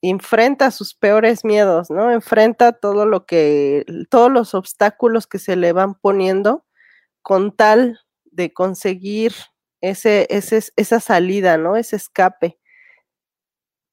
enfrenta 0.10 0.72
sus 0.72 0.94
peores 0.94 1.44
miedos, 1.44 1.90
¿no? 1.90 2.12
Enfrenta 2.12 2.74
todo 2.74 3.06
lo 3.06 3.26
que, 3.26 3.86
todos 4.10 4.32
los 4.32 4.54
obstáculos 4.54 5.28
que 5.28 5.40
se 5.40 5.56
le 5.56 5.74
van 5.74 5.96
poniendo 5.96 6.66
con 7.22 7.56
tal 7.56 8.00
de 8.26 8.54
conseguir 8.54 9.34
ese, 9.82 10.28
ese, 10.30 10.62
esa 10.76 11.00
salida, 11.00 11.58
¿no? 11.58 11.76
Ese 11.76 11.96
escape. 11.96 12.58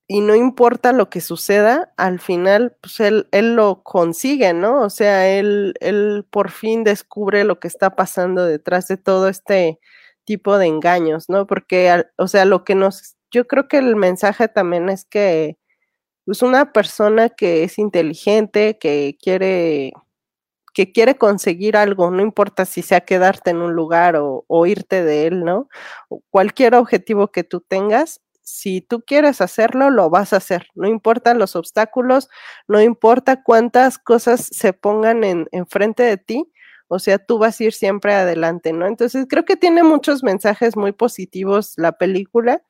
Y 0.07 0.21
no 0.21 0.35
importa 0.35 0.93
lo 0.93 1.09
que 1.09 1.23
suceda, 1.23 1.95
al 1.97 2.21
final, 2.21 2.77
pues 2.83 3.01
él, 3.01 3.27
él 3.33 3.57
lo 3.57 3.83
consigue, 3.83 4.53
¿no? 4.53 4.83
O 4.83 4.91
sea, 4.91 5.29
él, 5.31 5.75
él 5.81 6.27
por 6.31 6.51
fin 6.51 6.85
descubre 6.85 7.45
lo 7.45 7.59
que 7.59 7.69
está 7.69 7.97
pasando 7.97 8.45
detrás 8.45 8.87
de 8.89 8.99
todo 8.99 9.29
este 9.29 9.81
tipo 10.25 10.59
de 10.59 10.67
engaños, 10.67 11.31
¿no? 11.31 11.47
Porque, 11.47 12.05
o 12.19 12.29
sea, 12.29 12.45
lo 12.45 12.65
que 12.65 12.75
nos, 12.75 13.17
yo 13.31 13.47
creo 13.47 13.67
que 13.67 13.79
el 13.79 13.97
mensaje 13.97 14.49
también 14.49 14.91
es 14.91 15.07
que 15.07 15.59
pues 16.25 16.43
una 16.43 16.73
persona 16.73 17.29
que 17.29 17.65
es 17.65 17.79
inteligente, 17.79 18.79
que 18.79 19.17
quiere, 19.21 19.93
que 20.75 20.93
quiere 20.93 21.17
conseguir 21.17 21.77
algo, 21.77 22.11
no 22.11 22.23
importa 22.23 22.65
si 22.65 22.83
sea 22.83 23.03
quedarte 23.03 23.51
en 23.51 23.59
un 23.59 23.75
lugar 23.75 24.17
o, 24.19 24.67
irte 24.67 25.05
de 25.05 25.27
él, 25.27 25.45
¿no? 25.45 25.69
cualquier 26.31 26.75
objetivo 26.75 27.29
que 27.29 27.45
tú 27.45 27.61
tengas, 27.61 28.21
si 28.43 28.83
tú 28.83 29.03
quieres 29.07 29.41
hacerlo, 29.41 29.91
lo 29.91 30.11
vas 30.11 30.35
a 30.35 30.37
hacer. 30.37 30.69
No 30.75 30.87
importan 30.87 31.39
los 31.39 31.57
obstáculos, 31.57 32.29
no 32.69 32.81
importa 32.81 33.43
cuántas 33.43 33.99
cosas 33.99 34.49
se 34.53 34.75
pongan 34.75 35.25
en, 35.25 35.49
enfrente 35.51 36.03
de 36.03 36.19
ti, 36.19 36.53
o 36.89 36.99
sea, 36.99 37.19
tú 37.19 37.39
vas 37.39 37.59
a 37.59 37.65
ir 37.65 37.73
siempre 37.73 38.13
adelante, 38.13 38.73
¿no? 38.73 38.87
Entonces, 38.87 39.27
creo 39.29 39.45
que 39.45 39.57
tiene 39.57 39.83
muchos 39.83 40.23
mensajes 40.23 40.77
muy 40.77 40.93
positivos 40.93 41.75
la 41.77 41.93
película 41.93 42.63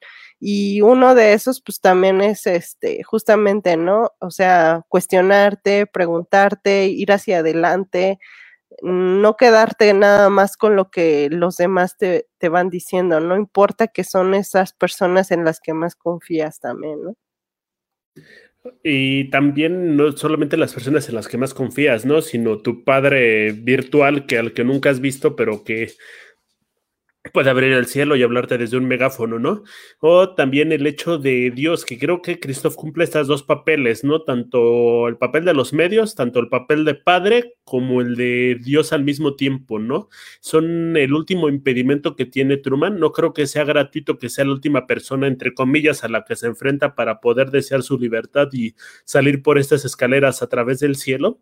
y 0.46 0.82
uno 0.82 1.14
de 1.14 1.32
esos, 1.32 1.62
pues 1.62 1.80
también 1.80 2.20
es 2.20 2.46
este, 2.46 3.02
justamente, 3.02 3.78
¿no? 3.78 4.10
O 4.18 4.30
sea, 4.30 4.82
cuestionarte, 4.90 5.86
preguntarte, 5.86 6.84
ir 6.88 7.12
hacia 7.12 7.38
adelante, 7.38 8.18
no 8.82 9.36
quedarte 9.38 9.94
nada 9.94 10.28
más 10.28 10.58
con 10.58 10.76
lo 10.76 10.90
que 10.90 11.30
los 11.30 11.56
demás 11.56 11.96
te, 11.96 12.26
te 12.36 12.50
van 12.50 12.68
diciendo, 12.68 13.20
no 13.20 13.38
importa 13.38 13.86
que 13.88 14.04
son 14.04 14.34
esas 14.34 14.74
personas 14.74 15.30
en 15.30 15.46
las 15.46 15.60
que 15.60 15.72
más 15.72 15.94
confías 15.96 16.60
también, 16.60 17.02
¿no? 17.02 17.16
Y 18.82 19.30
también 19.30 19.96
no 19.96 20.12
solamente 20.12 20.58
las 20.58 20.74
personas 20.74 21.08
en 21.08 21.14
las 21.14 21.26
que 21.26 21.38
más 21.38 21.54
confías, 21.54 22.04
¿no? 22.04 22.20
Sino 22.20 22.60
tu 22.60 22.84
padre 22.84 23.52
virtual 23.52 24.26
que 24.26 24.36
al 24.36 24.52
que 24.52 24.64
nunca 24.64 24.90
has 24.90 25.00
visto, 25.00 25.36
pero 25.36 25.64
que 25.64 25.90
puede 27.32 27.50
abrir 27.50 27.72
el 27.72 27.86
cielo 27.86 28.16
y 28.16 28.22
hablarte 28.22 28.58
desde 28.58 28.76
un 28.76 28.86
megáfono, 28.86 29.38
¿no? 29.38 29.62
O 30.00 30.34
también 30.34 30.72
el 30.72 30.86
hecho 30.86 31.18
de 31.18 31.50
Dios, 31.50 31.84
que 31.84 31.98
creo 31.98 32.20
que 32.20 32.38
Christoph 32.38 32.74
cumple 32.74 33.04
estos 33.04 33.26
dos 33.26 33.42
papeles, 33.42 34.04
¿no? 34.04 34.22
Tanto 34.22 35.08
el 35.08 35.16
papel 35.16 35.44
de 35.44 35.54
los 35.54 35.72
medios, 35.72 36.14
tanto 36.14 36.38
el 36.38 36.48
papel 36.48 36.84
de 36.84 36.94
padre 36.94 37.54
como 37.64 38.00
el 38.02 38.16
de 38.16 38.58
Dios 38.62 38.92
al 38.92 39.04
mismo 39.04 39.36
tiempo, 39.36 39.78
¿no? 39.78 40.08
Son 40.40 40.96
el 40.96 41.14
último 41.14 41.48
impedimento 41.48 42.14
que 42.14 42.26
tiene 42.26 42.58
Truman. 42.58 42.98
No 43.00 43.12
creo 43.12 43.32
que 43.32 43.46
sea 43.46 43.64
gratuito 43.64 44.18
que 44.18 44.28
sea 44.28 44.44
la 44.44 44.52
última 44.52 44.86
persona, 44.86 45.26
entre 45.26 45.54
comillas, 45.54 46.04
a 46.04 46.08
la 46.08 46.24
que 46.24 46.36
se 46.36 46.46
enfrenta 46.46 46.94
para 46.94 47.20
poder 47.20 47.50
desear 47.50 47.82
su 47.82 47.98
libertad 47.98 48.48
y 48.52 48.74
salir 49.04 49.42
por 49.42 49.58
estas 49.58 49.84
escaleras 49.84 50.42
a 50.42 50.48
través 50.48 50.80
del 50.80 50.96
cielo. 50.96 51.40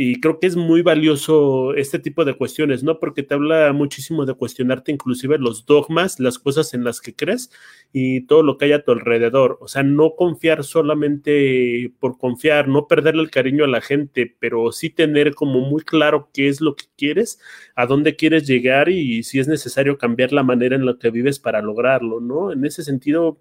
Y 0.00 0.20
creo 0.20 0.38
que 0.38 0.46
es 0.46 0.54
muy 0.54 0.82
valioso 0.82 1.74
este 1.74 1.98
tipo 1.98 2.24
de 2.24 2.34
cuestiones, 2.34 2.84
¿no? 2.84 3.00
Porque 3.00 3.24
te 3.24 3.34
habla 3.34 3.72
muchísimo 3.72 4.26
de 4.26 4.34
cuestionarte 4.34 4.92
inclusive 4.92 5.38
los 5.38 5.66
dogmas, 5.66 6.20
las 6.20 6.38
cosas 6.38 6.72
en 6.72 6.84
las 6.84 7.00
que 7.00 7.16
crees 7.16 7.50
y 7.92 8.20
todo 8.28 8.44
lo 8.44 8.58
que 8.58 8.66
hay 8.66 8.72
a 8.74 8.84
tu 8.84 8.92
alrededor. 8.92 9.58
O 9.60 9.66
sea, 9.66 9.82
no 9.82 10.14
confiar 10.14 10.62
solamente 10.62 11.92
por 11.98 12.16
confiar, 12.16 12.68
no 12.68 12.86
perderle 12.86 13.22
el 13.22 13.32
cariño 13.32 13.64
a 13.64 13.66
la 13.66 13.80
gente, 13.80 14.36
pero 14.38 14.70
sí 14.70 14.88
tener 14.88 15.34
como 15.34 15.62
muy 15.62 15.82
claro 15.82 16.30
qué 16.32 16.46
es 16.46 16.60
lo 16.60 16.76
que 16.76 16.84
quieres, 16.96 17.40
a 17.74 17.86
dónde 17.86 18.14
quieres 18.14 18.46
llegar 18.46 18.88
y 18.90 19.24
si 19.24 19.40
es 19.40 19.48
necesario 19.48 19.98
cambiar 19.98 20.32
la 20.32 20.44
manera 20.44 20.76
en 20.76 20.86
la 20.86 20.96
que 20.96 21.10
vives 21.10 21.40
para 21.40 21.60
lograrlo, 21.60 22.20
¿no? 22.20 22.52
En 22.52 22.64
ese 22.64 22.84
sentido, 22.84 23.40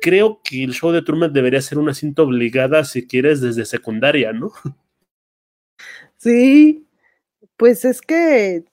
creo 0.00 0.40
que 0.44 0.62
el 0.62 0.72
show 0.72 0.92
de 0.92 1.02
Truman 1.02 1.32
debería 1.32 1.60
ser 1.60 1.78
una 1.78 1.94
cinta 1.94 2.22
obligada 2.22 2.84
si 2.84 3.08
quieres 3.08 3.40
desde 3.40 3.64
secundaria, 3.64 4.32
¿no? 4.32 4.52
Sí, 6.22 6.86
pues 7.56 7.84
es 7.86 8.02
que 8.02 8.64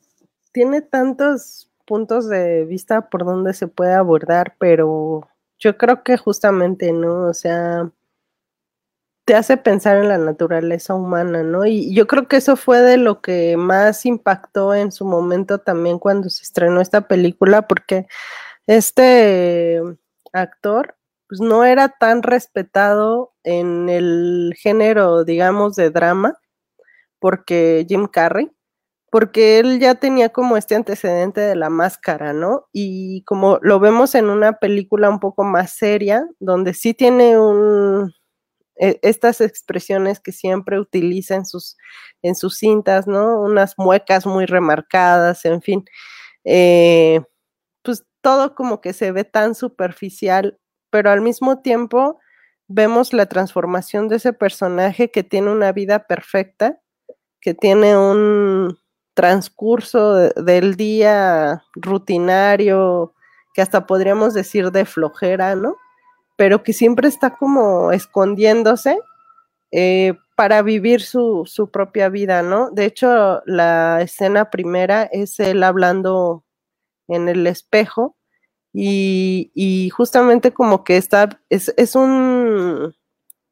tiene 0.53 0.81
tantos 0.81 1.71
puntos 1.85 2.29
de 2.29 2.65
vista 2.65 3.09
por 3.09 3.25
donde 3.25 3.53
se 3.53 3.67
puede 3.67 3.93
abordar, 3.93 4.55
pero 4.59 5.29
yo 5.59 5.77
creo 5.77 6.03
que 6.03 6.17
justamente, 6.17 6.91
¿no? 6.91 7.27
O 7.29 7.33
sea, 7.33 7.91
te 9.25 9.35
hace 9.35 9.57
pensar 9.57 9.97
en 9.97 10.07
la 10.07 10.17
naturaleza 10.17 10.95
humana, 10.95 11.43
¿no? 11.43 11.65
Y 11.65 11.93
yo 11.93 12.07
creo 12.07 12.27
que 12.29 12.37
eso 12.37 12.55
fue 12.55 12.79
de 12.81 12.95
lo 12.97 13.21
que 13.21 13.57
más 13.57 14.05
impactó 14.05 14.73
en 14.73 14.91
su 14.93 15.03
momento 15.05 15.57
también 15.59 15.99
cuando 15.99 16.29
se 16.29 16.43
estrenó 16.43 16.79
esta 16.79 17.07
película, 17.09 17.67
porque 17.67 18.07
este 18.67 19.81
actor, 20.33 20.95
pues 21.29 21.41
no 21.41 21.65
era 21.65 21.89
tan 21.89 22.23
respetado 22.23 23.33
en 23.43 23.89
el 23.89 24.55
género, 24.57 25.25
digamos, 25.25 25.75
de 25.75 25.89
drama 25.91 26.39
porque 27.19 27.85
Jim 27.89 28.07
Carrey, 28.07 28.51
porque 29.11 29.59
él 29.59 29.79
ya 29.79 29.95
tenía 29.95 30.29
como 30.29 30.57
este 30.57 30.75
antecedente 30.75 31.41
de 31.41 31.55
la 31.55 31.69
máscara, 31.69 32.33
¿no? 32.33 32.67
Y 32.73 33.23
como 33.25 33.59
lo 33.61 33.79
vemos 33.79 34.15
en 34.15 34.29
una 34.29 34.53
película 34.59 35.09
un 35.09 35.19
poco 35.19 35.43
más 35.43 35.71
seria, 35.71 36.27
donde 36.39 36.73
sí 36.73 36.93
tiene 36.93 37.39
un, 37.39 38.13
e, 38.79 38.99
estas 39.03 39.41
expresiones 39.41 40.19
que 40.19 40.31
siempre 40.31 40.79
utiliza 40.79 41.35
en 41.35 41.45
sus, 41.45 41.77
en 42.21 42.35
sus 42.35 42.57
cintas, 42.57 43.07
¿no? 43.07 43.41
Unas 43.41 43.75
muecas 43.77 44.25
muy 44.25 44.45
remarcadas, 44.45 45.45
en 45.45 45.61
fin. 45.61 45.85
Eh, 46.45 47.21
pues 47.83 48.05
todo 48.21 48.55
como 48.55 48.81
que 48.81 48.93
se 48.93 49.11
ve 49.11 49.23
tan 49.25 49.55
superficial, 49.55 50.59
pero 50.91 51.11
al 51.11 51.21
mismo 51.21 51.61
tiempo 51.61 52.19
vemos 52.67 53.13
la 53.13 53.27
transformación 53.27 54.09
de 54.09 54.17
ese 54.17 54.33
personaje 54.33 55.11
que 55.11 55.23
tiene 55.23 55.51
una 55.51 55.71
vida 55.71 56.07
perfecta 56.07 56.81
que 57.41 57.53
tiene 57.53 57.97
un 57.97 58.77
transcurso 59.13 60.13
del 60.13 60.75
día 60.75 61.63
rutinario, 61.73 63.13
que 63.53 63.61
hasta 63.61 63.87
podríamos 63.87 64.33
decir 64.33 64.71
de 64.71 64.85
flojera, 64.85 65.55
¿no? 65.55 65.75
Pero 66.35 66.61
que 66.61 66.73
siempre 66.73 67.07
está 67.07 67.35
como 67.35 67.91
escondiéndose 67.91 68.99
eh, 69.71 70.13
para 70.35 70.61
vivir 70.61 71.01
su, 71.01 71.43
su, 71.47 71.71
propia 71.71 72.09
vida, 72.09 72.43
¿no? 72.43 72.69
De 72.69 72.85
hecho, 72.85 73.41
la 73.45 74.01
escena 74.01 74.51
primera 74.51 75.03
es 75.03 75.39
él 75.39 75.63
hablando 75.63 76.45
en 77.07 77.27
el 77.27 77.47
espejo 77.47 78.15
y, 78.71 79.51
y 79.55 79.89
justamente 79.89 80.53
como 80.53 80.83
que 80.83 80.97
está, 80.97 81.41
es, 81.49 81.73
es 81.77 81.95
un 81.95 82.93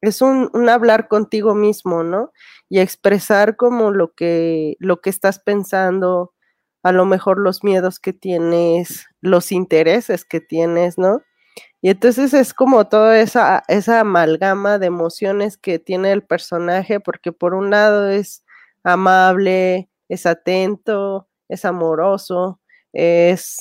es 0.08 0.22
un, 0.22 0.50
hablar 0.68 1.08
contigo 1.08 1.54
mismo, 1.54 2.02
¿no? 2.02 2.32
Y 2.68 2.80
expresar 2.80 3.56
como 3.56 3.90
lo 3.90 4.14
que, 4.14 4.76
lo 4.78 5.00
que 5.00 5.10
estás 5.10 5.38
pensando, 5.38 6.34
a 6.82 6.92
lo 6.92 7.04
mejor 7.06 7.38
los 7.38 7.64
miedos 7.64 7.98
que 7.98 8.12
tienes, 8.12 9.06
los 9.20 9.52
intereses 9.52 10.24
que 10.24 10.40
tienes, 10.40 10.98
¿no? 10.98 11.22
Y 11.82 11.90
entonces 11.90 12.34
es 12.34 12.54
como 12.54 12.88
toda 12.88 13.20
esa, 13.20 13.62
esa 13.68 14.00
amalgama 14.00 14.78
de 14.78 14.86
emociones 14.86 15.56
que 15.58 15.78
tiene 15.78 16.12
el 16.12 16.22
personaje, 16.22 17.00
porque 17.00 17.32
por 17.32 17.54
un 17.54 17.70
lado 17.70 18.08
es 18.08 18.44
amable, 18.82 19.90
es 20.08 20.26
atento, 20.26 21.28
es 21.48 21.64
amoroso, 21.64 22.60
es 22.92 23.58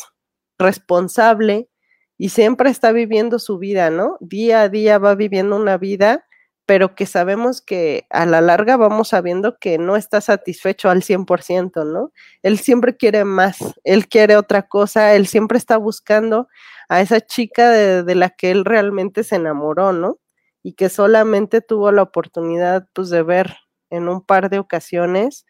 responsable 0.57 1.69
y 2.17 2.29
siempre 2.29 2.69
está 2.69 2.91
viviendo 2.91 3.39
su 3.39 3.57
vida, 3.57 3.89
¿no? 3.89 4.17
Día 4.21 4.61
a 4.61 4.69
día 4.69 4.97
va 4.99 5.15
viviendo 5.15 5.55
una 5.55 5.77
vida, 5.77 6.25
pero 6.65 6.95
que 6.95 7.05
sabemos 7.05 7.61
que 7.61 8.07
a 8.09 8.25
la 8.25 8.41
larga 8.41 8.75
vamos 8.77 9.09
sabiendo 9.09 9.57
que 9.59 9.77
no 9.77 9.95
está 9.95 10.19
satisfecho 10.21 10.89
al 10.89 11.03
100%, 11.03 11.85
¿no? 11.85 12.11
Él 12.41 12.57
siempre 12.59 12.97
quiere 12.97 13.23
más, 13.23 13.57
él 13.83 14.07
quiere 14.07 14.35
otra 14.35 14.67
cosa, 14.67 15.13
él 15.13 15.27
siempre 15.27 15.57
está 15.57 15.77
buscando 15.77 16.47
a 16.89 17.01
esa 17.01 17.21
chica 17.21 17.69
de, 17.69 18.15
la 18.15 18.29
que 18.31 18.51
él 18.51 18.65
realmente 18.65 19.23
se 19.23 19.35
enamoró, 19.35 19.93
¿no? 19.93 20.19
Y 20.63 20.73
que 20.73 20.89
solamente 20.89 21.61
tuvo 21.61 21.91
la 21.91 22.01
oportunidad, 22.01 22.87
pues, 22.93 23.09
de 23.09 23.21
ver 23.21 23.55
en 23.91 24.09
un 24.09 24.21
par 24.25 24.49
de 24.49 24.59
ocasiones 24.59 25.45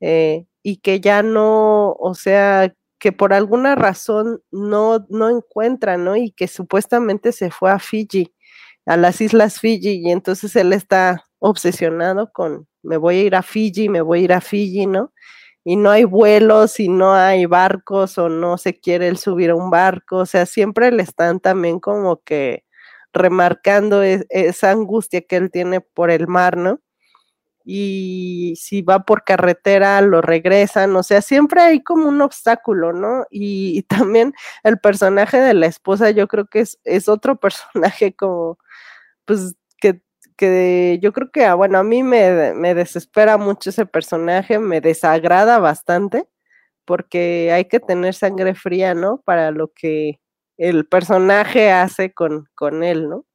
eh, 0.00 0.46
y 0.62 0.78
que 0.78 1.00
ya 1.00 1.22
no, 1.22 1.92
o 1.92 2.14
sea, 2.14 2.74
que 2.98 3.12
por 3.12 3.32
alguna 3.32 3.74
razón 3.76 4.42
no, 4.50 5.06
no 5.08 5.30
encuentra, 5.30 5.96
¿no? 5.96 6.16
Y 6.16 6.32
que 6.32 6.48
supuestamente 6.48 7.32
se 7.32 7.50
fue 7.50 7.70
a 7.70 7.78
Fiji, 7.78 8.34
a 8.86 8.96
las 8.96 9.20
islas 9.20 9.60
Fiji, 9.60 10.02
y 10.06 10.10
entonces 10.10 10.56
él 10.56 10.72
está 10.72 11.26
obsesionado 11.38 12.32
con, 12.32 12.68
me 12.82 12.96
voy 12.96 13.16
a 13.18 13.22
ir 13.22 13.34
a 13.36 13.42
Fiji, 13.42 13.88
me 13.88 14.00
voy 14.00 14.20
a 14.20 14.22
ir 14.24 14.32
a 14.32 14.40
Fiji, 14.40 14.86
¿no? 14.86 15.12
Y 15.64 15.76
no 15.76 15.90
hay 15.90 16.04
vuelos 16.04 16.80
y 16.80 16.88
no 16.88 17.12
hay 17.14 17.46
barcos 17.46 18.18
o 18.18 18.28
no 18.28 18.58
se 18.58 18.80
quiere 18.80 19.08
él 19.08 19.18
subir 19.18 19.50
a 19.50 19.54
un 19.54 19.70
barco, 19.70 20.18
o 20.18 20.26
sea, 20.26 20.46
siempre 20.46 20.90
le 20.92 21.02
están 21.02 21.40
también 21.40 21.80
como 21.80 22.22
que 22.22 22.64
remarcando 23.12 24.02
e, 24.02 24.26
esa 24.30 24.70
angustia 24.70 25.22
que 25.22 25.36
él 25.36 25.50
tiene 25.50 25.80
por 25.80 26.10
el 26.10 26.28
mar, 26.28 26.56
¿no? 26.56 26.80
Y 27.72 28.56
si 28.56 28.82
va 28.82 29.04
por 29.04 29.22
carretera 29.22 30.00
lo 30.00 30.20
regresan, 30.22 30.96
o 30.96 31.04
sea, 31.04 31.22
siempre 31.22 31.60
hay 31.60 31.82
como 31.84 32.08
un 32.08 32.20
obstáculo, 32.20 32.92
¿no? 32.92 33.26
Y, 33.30 33.82
también 33.84 34.34
el 34.64 34.80
personaje 34.80 35.38
de 35.38 35.54
la 35.54 35.66
esposa, 35.66 36.10
yo 36.10 36.26
creo 36.26 36.46
que 36.46 36.60
es, 36.84 37.08
otro 37.08 37.36
personaje 37.40 38.14
como, 38.16 38.58
pues, 39.26 39.54
que, 39.80 40.02
que 40.36 40.98
yo 41.02 41.12
creo 41.12 41.30
que, 41.32 41.44
ah, 41.46 41.54
bueno, 41.54 41.78
a 41.78 41.84
mí 41.84 42.02
me, 42.02 42.54
me 42.54 42.74
desespera 42.74 43.38
mucho 43.38 43.70
ese 43.70 43.86
personaje, 43.86 44.58
me 44.58 44.80
desagrada 44.80 45.58
bastante, 45.60 46.28
porque 46.84 47.52
hay 47.52 47.66
que 47.66 47.80
tener 47.80 48.14
sangre 48.14 48.54
fría, 48.56 48.94
¿no? 48.94 49.22
Para 49.24 49.52
lo 49.52 49.72
que 49.74 50.20
el 50.58 50.86
personaje 50.88 51.70
hace 51.72 52.12
con, 52.14 52.46
con 52.56 52.82
él, 52.84 53.08
¿no? 53.08 53.26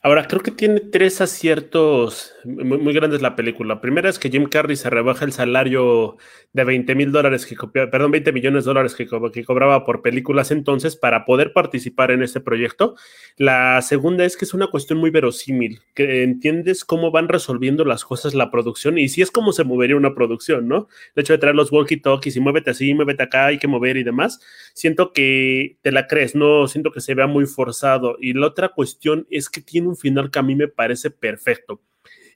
Ahora, 0.00 0.28
creo 0.28 0.40
que 0.40 0.52
tiene 0.52 0.78
tres 0.78 1.20
aciertos 1.20 2.32
muy, 2.44 2.92
grandes 2.94 3.20
la 3.20 3.34
película. 3.34 3.74
La 3.74 3.80
primera 3.80 4.08
es 4.08 4.20
que 4.20 4.30
Jim 4.30 4.48
Carrey 4.48 4.76
se 4.76 4.88
rebaja 4.90 5.24
el 5.24 5.32
salario 5.32 6.16
de 6.52 6.62
20 6.62 6.94
mil 6.94 7.10
dólares, 7.10 7.44
que 7.44 7.56
perdón, 7.66 8.12
20 8.12 8.30
millones 8.32 8.64
de 8.64 8.68
dólares 8.68 8.94
que, 8.94 9.08
que, 9.32 9.44
cobraba 9.44 9.84
por 9.84 10.00
películas 10.00 10.52
entonces 10.52 10.94
para 10.94 11.24
poder 11.24 11.52
participar 11.52 12.12
en 12.12 12.22
este 12.22 12.40
proyecto. 12.40 12.94
La 13.36 13.82
segunda 13.82 14.24
es 14.24 14.36
que 14.36 14.44
es 14.44 14.54
una 14.54 14.68
cuestión 14.68 15.00
muy 15.00 15.10
verosímil, 15.10 15.80
que 15.94 16.22
entiendes 16.22 16.84
cómo 16.84 17.10
van 17.10 17.28
resolviendo 17.28 17.84
las 17.84 18.04
cosas 18.04 18.34
la 18.34 18.52
producción 18.52 18.98
y 18.98 19.08
si 19.08 19.20
es 19.22 19.32
como 19.32 19.52
se 19.52 19.64
movería 19.64 19.96
una 19.96 20.14
producción, 20.14 20.68
¿no? 20.68 20.86
El 21.16 21.22
hecho 21.22 21.32
de 21.32 21.38
traer 21.38 21.56
los 21.56 21.72
walkie-talkies 21.72 22.36
y 22.36 22.40
muévete 22.40 22.70
así, 22.70 22.94
muévete 22.94 23.24
acá, 23.24 23.46
hay 23.46 23.58
que 23.58 23.66
mover 23.66 23.96
y 23.96 24.04
demás. 24.04 24.40
Siento 24.74 25.12
que 25.12 25.76
te 25.82 25.90
la 25.90 26.06
crees, 26.06 26.36
no 26.36 26.68
siento 26.68 26.92
que 26.92 27.00
se 27.00 27.14
vea 27.14 27.26
muy 27.26 27.46
forzado. 27.46 28.16
Y 28.20 28.32
la 28.34 28.46
otra 28.46 28.68
cuestión 28.68 29.26
es 29.28 29.50
que 29.50 29.60
tiene 29.60 29.87
un 29.88 29.96
final 29.96 30.30
que 30.30 30.38
a 30.38 30.42
mí 30.42 30.54
me 30.54 30.68
parece 30.68 31.10
perfecto. 31.10 31.80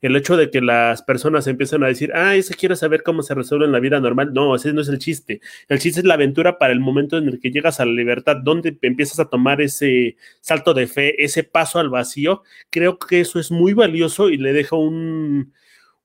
El 0.01 0.17
hecho 0.17 0.37
de 0.37 0.51
que 0.51 0.61
las 0.61 1.03
personas 1.03 1.47
empiezan 1.47 1.85
a 1.85 1.87
decir, 1.87 2.11
ah, 2.13 2.35
ese 2.35 2.55
quiere 2.55 2.75
saber 2.75 3.05
cómo 3.05 3.23
se 3.23 3.35
resuelve 3.35 3.67
en 3.67 3.73
la 3.73 3.79
vida 3.79 4.01
normal. 4.01 4.33
No, 4.35 4.57
ese 4.57 4.73
no 4.73 4.81
es 4.81 4.89
el 4.89 4.99
chiste. 4.99 5.41
El 5.69 5.79
chiste 5.79 6.01
es 6.01 6.07
la 6.07 6.15
aventura 6.15 6.59
para 6.59 6.73
el 6.73 6.81
momento 6.81 7.19
en 7.19 7.29
el 7.29 7.39
que 7.39 7.53
llegas 7.53 7.79
a 7.79 7.85
la 7.85 7.93
libertad, 7.93 8.37
donde 8.43 8.77
empiezas 8.83 9.21
a 9.21 9.27
tomar 9.31 9.61
ese 9.61 10.17
salto 10.41 10.75
de 10.75 10.89
fe, 10.89 11.23
ese 11.25 11.45
paso 11.45 11.79
al 11.79 11.89
vacío. 11.89 12.43
Creo 12.71 12.99
que 12.99 13.21
eso 13.21 13.39
es 13.39 13.53
muy 13.53 13.75
valioso 13.75 14.29
y 14.29 14.39
le 14.39 14.53
deja 14.53 14.75
un, 14.75 15.53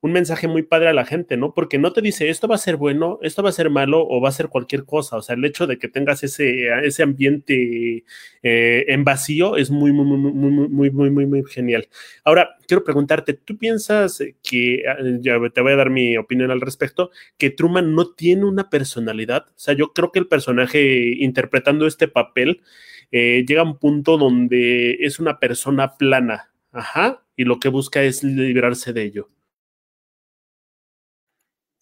un 0.00 0.12
mensaje 0.12 0.46
muy 0.46 0.62
padre 0.62 0.88
a 0.88 0.92
la 0.92 1.04
gente, 1.04 1.36
¿no? 1.36 1.52
Porque 1.54 1.78
no 1.78 1.92
te 1.92 2.00
dice 2.00 2.28
esto 2.28 2.46
va 2.46 2.54
a 2.54 2.58
ser 2.58 2.76
bueno, 2.76 3.18
esto 3.22 3.42
va 3.42 3.48
a 3.48 3.52
ser 3.52 3.68
malo 3.68 4.06
o 4.06 4.20
va 4.20 4.28
a 4.28 4.32
ser 4.32 4.48
cualquier 4.48 4.84
cosa. 4.84 5.16
O 5.16 5.22
sea, 5.22 5.34
el 5.34 5.44
hecho 5.44 5.66
de 5.66 5.78
que 5.78 5.88
tengas 5.88 6.22
ese, 6.22 6.68
ese 6.84 7.02
ambiente 7.02 8.04
eh, 8.42 8.84
en 8.88 9.04
vacío 9.04 9.56
es 9.56 9.70
muy, 9.70 9.92
muy, 9.92 10.04
muy, 10.04 10.32
muy, 10.32 10.68
muy, 10.68 10.90
muy, 10.90 11.10
muy, 11.10 11.26
muy 11.26 11.44
genial. 11.44 11.88
Ahora, 12.24 12.56
quiero 12.68 12.84
preguntarte, 12.84 13.34
¿tú 13.34 13.58
piensas 13.58 14.22
que, 14.42 14.84
ah, 14.88 14.96
ya 15.20 15.36
te 15.52 15.60
voy 15.60 15.72
a 15.72 15.76
dar 15.76 15.90
mi 15.90 16.16
opinión 16.16 16.50
al 16.52 16.60
respecto, 16.60 17.10
que 17.36 17.50
Truman 17.50 17.94
no 17.94 18.12
tiene 18.14 18.44
una 18.44 18.70
personalidad? 18.70 19.46
O 19.48 19.58
sea, 19.58 19.74
yo 19.74 19.92
creo 19.92 20.12
que 20.12 20.20
el 20.20 20.28
personaje 20.28 21.14
interpretando 21.18 21.86
este 21.86 22.06
papel 22.06 22.62
eh, 23.10 23.44
llega 23.46 23.62
a 23.62 23.64
un 23.64 23.78
punto 23.78 24.16
donde 24.16 24.98
es 25.00 25.18
una 25.18 25.40
persona 25.40 25.96
plana, 25.96 26.52
ajá, 26.72 27.24
y 27.36 27.44
lo 27.44 27.58
que 27.58 27.68
busca 27.68 28.02
es 28.02 28.22
librarse 28.22 28.92
de 28.92 29.02
ello. 29.02 29.28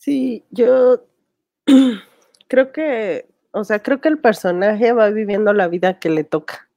Sí, 0.06 0.44
yo 0.52 1.04
creo 2.48 2.70
que, 2.70 3.26
o 3.50 3.64
sea, 3.64 3.82
creo 3.82 4.00
que 4.00 4.08
el 4.08 4.20
personaje 4.20 4.92
va 4.92 5.10
viviendo 5.10 5.52
la 5.52 5.66
vida 5.66 5.98
que 5.98 6.10
le 6.10 6.22
toca. 6.22 6.68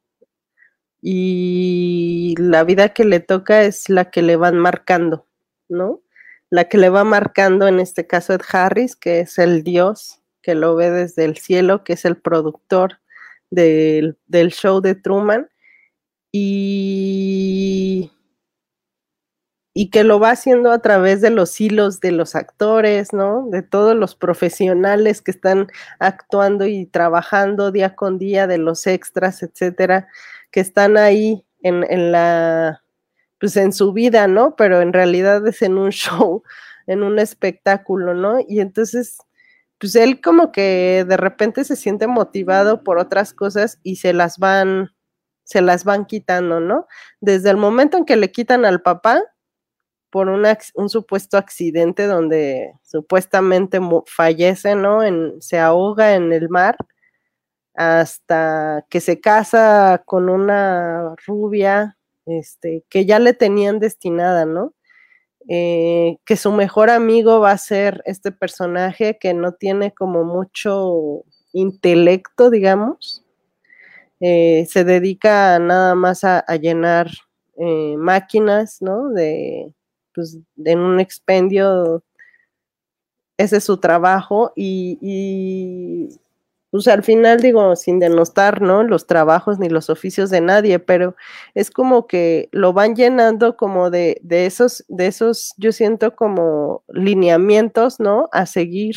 Y 1.00 2.34
la 2.40 2.64
vida 2.64 2.90
que 2.90 3.06
le 3.06 3.20
toca 3.20 3.62
es 3.62 3.88
la 3.88 4.10
que 4.10 4.24
le 4.24 4.36
van 4.36 4.58
marcando, 4.58 5.28
¿no? 5.68 6.02
La 6.50 6.70
que 6.70 6.80
le 6.80 6.90
va 6.90 7.04
marcando 7.04 7.68
en 7.68 7.80
este 7.80 8.08
caso 8.08 8.34
Ed 8.34 8.42
Harris, 8.52 8.96
que 8.96 9.20
es 9.20 9.38
el 9.38 9.62
dios 9.64 10.22
que 10.42 10.56
lo 10.56 10.76
ve 10.76 10.90
desde 10.90 11.26
el 11.26 11.38
cielo, 11.38 11.84
que 11.84 11.94
es 11.94 12.06
el 12.06 12.18
productor 12.18 12.98
del, 13.52 14.18
del 14.26 14.50
show 14.54 14.82
de 14.82 14.96
Truman. 14.96 15.48
Y 16.32 16.89
y 19.80 19.92
que 19.92 20.04
lo 20.04 20.20
va 20.20 20.32
haciendo 20.32 20.74
a 20.74 20.80
través 20.80 21.22
de 21.22 21.30
los 21.30 21.62
hilos 21.62 22.02
de 22.02 22.12
los 22.12 22.36
actores, 22.36 23.14
¿no? 23.14 23.48
De 23.50 23.62
todos 23.62 23.96
los 23.96 24.14
profesionales 24.14 25.22
que 25.22 25.32
están 25.32 25.68
actuando 26.00 26.66
y 26.66 26.86
trabajando 26.86 27.72
día 27.72 27.96
con 27.96 28.18
día, 28.18 28.46
de 28.46 28.58
los 28.58 28.86
extras, 28.88 29.42
etcétera, 29.42 30.10
que 30.52 30.60
están 30.60 30.98
ahí 30.98 31.46
en, 31.62 31.86
en 31.90 32.12
la, 32.12 32.84
pues 33.40 33.56
en 33.56 33.72
su 33.72 33.94
vida, 33.94 34.28
¿no? 34.28 34.58
Pero 34.58 34.82
en 34.82 34.92
realidad 34.92 35.48
es 35.48 35.62
en 35.62 35.78
un 35.78 35.92
show, 35.94 36.44
en 36.86 37.02
un 37.02 37.18
espectáculo, 37.18 38.14
¿no? 38.14 38.40
Y 38.46 38.60
entonces, 38.60 39.20
pues 39.78 39.96
él 39.96 40.20
como 40.20 40.52
que 40.52 41.06
de 41.08 41.16
repente 41.16 41.64
se 41.64 41.78
siente 41.78 42.06
motivado 42.06 42.84
por 42.84 42.98
otras 42.98 43.34
cosas 43.34 43.80
y 43.84 43.96
se 43.96 44.12
las 44.12 44.40
van, 44.40 44.90
se 45.46 45.62
las 45.62 45.86
van 45.86 46.06
quitando, 46.06 46.60
¿no? 46.60 46.86
Desde 47.22 47.50
el 47.50 47.56
momento 47.56 47.96
en 47.96 48.04
que 48.04 48.18
le 48.18 48.30
quitan 48.34 48.66
al 48.66 48.82
papá, 48.82 49.24
por 50.10 50.30
un 50.30 50.90
supuesto 50.90 51.38
accidente 51.38 52.08
donde 52.08 52.74
supuestamente 52.84 53.80
fallece, 54.08 54.76
¿no? 54.76 55.02
Se 55.40 55.60
ahoga 55.60 56.16
en 56.16 56.34
el 56.34 56.50
mar 56.50 56.78
hasta 57.76 58.86
que 58.90 59.00
se 59.00 59.22
casa 59.22 60.04
con 60.06 60.30
una 60.30 61.16
rubia 61.26 61.98
este, 62.26 62.84
que 62.90 63.06
ya 63.06 63.20
le 63.20 63.34
tenían 63.34 63.80
destinada, 63.80 64.46
¿no? 64.46 64.74
Eh, 65.48 66.18
que 66.26 66.36
su 66.36 66.52
mejor 66.52 66.90
amigo 66.90 67.40
va 67.40 67.52
a 67.52 67.58
ser 67.58 68.04
este 68.06 68.32
personaje 68.32 69.18
que 69.20 69.34
no 69.34 69.54
tiene 69.54 69.94
como 69.94 70.24
mucho 70.24 71.24
intelecto, 71.54 72.50
digamos. 72.50 73.26
Eh, 74.20 74.68
se 74.70 74.84
dedica 74.84 75.58
nada 75.60 75.96
más 75.96 76.24
a, 76.24 76.44
llenar 76.58 77.10
eh, 77.58 77.96
máquinas, 77.98 78.82
¿no? 78.82 79.10
De, 79.10 79.74
pues, 80.14 80.38
en 80.66 80.80
un 80.80 81.00
expendio, 81.00 82.04
ese 83.38 83.58
es 83.58 83.64
su 83.64 83.78
trabajo 83.80 84.52
y, 84.56 86.10
pues 86.72 86.88
al 86.88 87.04
final 87.04 87.40
digo, 87.40 87.76
sin 87.76 88.00
denostar, 88.00 88.62
¿no? 88.62 88.84
Los 88.84 89.08
trabajos 89.08 89.60
ni 89.60 89.70
los 89.70 89.90
oficios 89.90 90.30
de 90.30 90.42
nadie, 90.42 90.80
pero 90.80 91.16
es 91.56 91.72
como 91.72 92.06
que 92.08 92.50
lo 92.52 92.74
van 92.74 92.96
llenando 92.96 93.58
como 93.58 93.90
de, 93.90 94.20
de 94.24 94.46
esos, 94.46 94.86
de 94.88 95.08
esos, 95.08 95.54
yo 95.58 95.72
siento 95.72 96.16
como 96.16 96.84
lineamientos, 96.90 98.00
¿no? 98.00 98.30
A 98.32 98.46
seguir. 98.46 98.96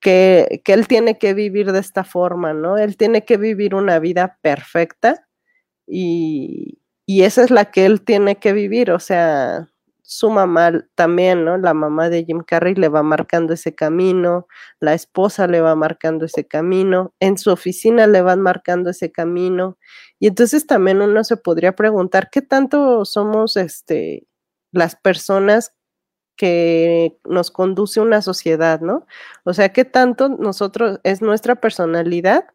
Que, 0.00 0.62
que, 0.64 0.74
él 0.74 0.86
tiene 0.86 1.18
que 1.18 1.34
vivir 1.34 1.72
de 1.72 1.80
esta 1.80 2.04
forma, 2.04 2.52
¿no? 2.52 2.78
Él 2.78 2.96
tiene 2.96 3.24
que 3.24 3.36
vivir 3.36 3.74
una 3.74 3.98
vida 3.98 4.38
perfecta 4.42 5.26
y, 5.88 6.78
y 7.04 7.22
esa 7.22 7.42
es 7.42 7.50
la 7.50 7.70
que 7.70 7.86
él 7.86 8.02
tiene 8.02 8.36
que 8.36 8.52
vivir, 8.52 8.90
o 8.90 9.00
sea, 9.00 9.70
su 10.08 10.30
mamá 10.30 10.72
también, 10.94 11.44
¿no? 11.44 11.58
La 11.58 11.74
mamá 11.74 12.08
de 12.08 12.24
Jim 12.24 12.42
Carrey 12.42 12.74
le 12.74 12.88
va 12.88 13.02
marcando 13.02 13.52
ese 13.52 13.74
camino, 13.74 14.46
la 14.80 14.94
esposa 14.94 15.46
le 15.46 15.60
va 15.60 15.74
marcando 15.74 16.24
ese 16.24 16.46
camino, 16.46 17.12
en 17.20 17.36
su 17.36 17.50
oficina 17.50 18.06
le 18.06 18.22
van 18.22 18.40
marcando 18.40 18.88
ese 18.88 19.12
camino. 19.12 19.76
Y 20.18 20.28
entonces 20.28 20.66
también 20.66 21.02
uno 21.02 21.24
se 21.24 21.36
podría 21.36 21.76
preguntar 21.76 22.30
qué 22.32 22.40
tanto 22.40 23.04
somos 23.04 23.58
este 23.58 24.26
las 24.72 24.96
personas 24.96 25.74
que 26.36 27.18
nos 27.24 27.50
conduce 27.50 28.00
una 28.00 28.22
sociedad, 28.22 28.80
¿no? 28.80 29.06
O 29.44 29.52
sea, 29.52 29.70
qué 29.74 29.84
tanto 29.84 30.30
nosotros 30.30 31.00
es 31.04 31.20
nuestra 31.20 31.56
personalidad 31.56 32.46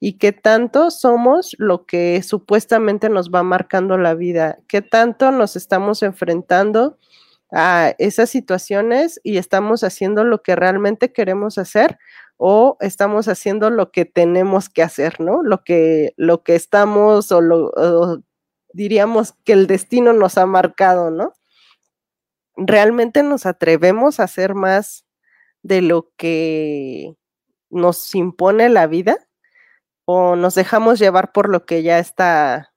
y 0.00 0.14
qué 0.14 0.32
tanto 0.32 0.90
somos 0.90 1.54
lo 1.58 1.84
que 1.84 2.22
supuestamente 2.22 3.10
nos 3.10 3.30
va 3.30 3.42
marcando 3.42 3.98
la 3.98 4.14
vida, 4.14 4.58
qué 4.66 4.80
tanto 4.80 5.30
nos 5.30 5.56
estamos 5.56 6.02
enfrentando 6.02 6.98
a 7.52 7.94
esas 7.98 8.30
situaciones 8.30 9.20
y 9.22 9.36
estamos 9.36 9.84
haciendo 9.84 10.24
lo 10.24 10.42
que 10.42 10.56
realmente 10.56 11.12
queremos 11.12 11.58
hacer 11.58 11.98
o 12.38 12.78
estamos 12.80 13.28
haciendo 13.28 13.68
lo 13.68 13.92
que 13.92 14.06
tenemos 14.06 14.70
que 14.70 14.82
hacer, 14.82 15.20
¿no? 15.20 15.42
Lo 15.42 15.62
que, 15.64 16.14
lo 16.16 16.42
que 16.42 16.54
estamos 16.54 17.30
o, 17.32 17.42
lo, 17.42 17.70
diríamos 18.72 19.34
que 19.44 19.52
el 19.52 19.66
destino 19.66 20.14
nos 20.14 20.38
ha 20.38 20.46
marcado, 20.46 21.10
¿no? 21.10 21.34
¿Realmente 22.56 23.22
nos 23.22 23.44
atrevemos 23.44 24.18
a 24.18 24.24
hacer 24.24 24.54
más 24.54 25.04
de 25.62 25.82
lo 25.82 26.12
que 26.16 27.16
nos 27.68 28.14
impone 28.14 28.70
la 28.70 28.86
vida? 28.86 29.18
¿O 30.12 30.34
nos 30.34 30.56
dejamos 30.56 30.98
llevar 30.98 31.30
por 31.30 31.48
lo 31.48 31.64
que 31.66 31.84
ya 31.84 32.00
está, 32.00 32.72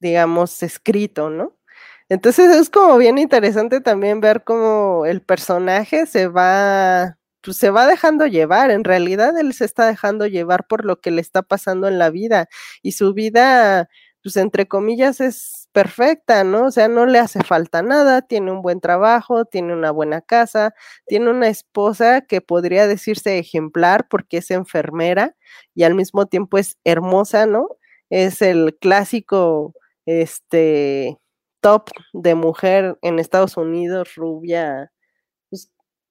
digamos, 0.00 0.62
escrito, 0.64 1.30
¿no? 1.30 1.56
Entonces 2.08 2.50
es 2.56 2.68
como 2.70 2.98
bien 2.98 3.18
interesante 3.18 3.80
también 3.80 4.20
ver 4.20 4.42
cómo 4.44 5.06
el 5.06 5.22
personaje 5.22 6.06
se 6.06 6.26
va, 6.28 7.18
pues 7.42 7.58
se 7.58 7.70
va 7.70 7.86
dejando 7.86 8.26
llevar. 8.26 8.72
En 8.72 8.82
realidad 8.84 9.38
él 9.38 9.54
se 9.54 9.64
está 9.66 9.86
dejando 9.86 10.26
llevar 10.26 10.66
por 10.66 10.84
lo 10.84 11.00
que 11.00 11.12
le 11.12 11.20
está 11.20 11.42
pasando 11.42 11.86
en 11.88 11.98
la 11.98 12.10
vida 12.10 12.48
y 12.82 12.92
su 12.92 13.14
vida, 13.14 13.88
pues 14.22 14.36
entre 14.36 14.66
comillas, 14.66 15.20
es 15.20 15.63
perfecta, 15.74 16.44
¿no? 16.44 16.66
O 16.68 16.72
sea, 16.72 16.88
no 16.88 17.06
le 17.06 17.18
hace 17.20 17.42
falta 17.44 17.82
nada, 17.82 18.22
tiene 18.22 18.52
un 18.52 18.62
buen 18.62 18.80
trabajo, 18.80 19.44
tiene 19.46 19.74
una 19.74 19.90
buena 19.92 20.22
casa, 20.22 20.74
tiene 21.06 21.30
una 21.30 21.48
esposa 21.48 22.22
que 22.22 22.40
podría 22.40 22.86
decirse 22.88 23.38
ejemplar 23.38 24.08
porque 24.08 24.38
es 24.38 24.50
enfermera 24.52 25.36
y 25.74 25.84
al 25.84 25.94
mismo 25.96 26.26
tiempo 26.26 26.58
es 26.58 26.78
hermosa, 26.84 27.46
¿no? 27.46 27.68
Es 28.10 28.42
el 28.42 28.76
clásico, 28.80 29.74
este, 30.06 31.18
top 31.60 31.90
de 32.14 32.34
mujer 32.36 32.98
en 33.02 33.18
Estados 33.18 33.56
Unidos, 33.56 34.14
rubia, 34.16 34.92
pues, 35.50 35.70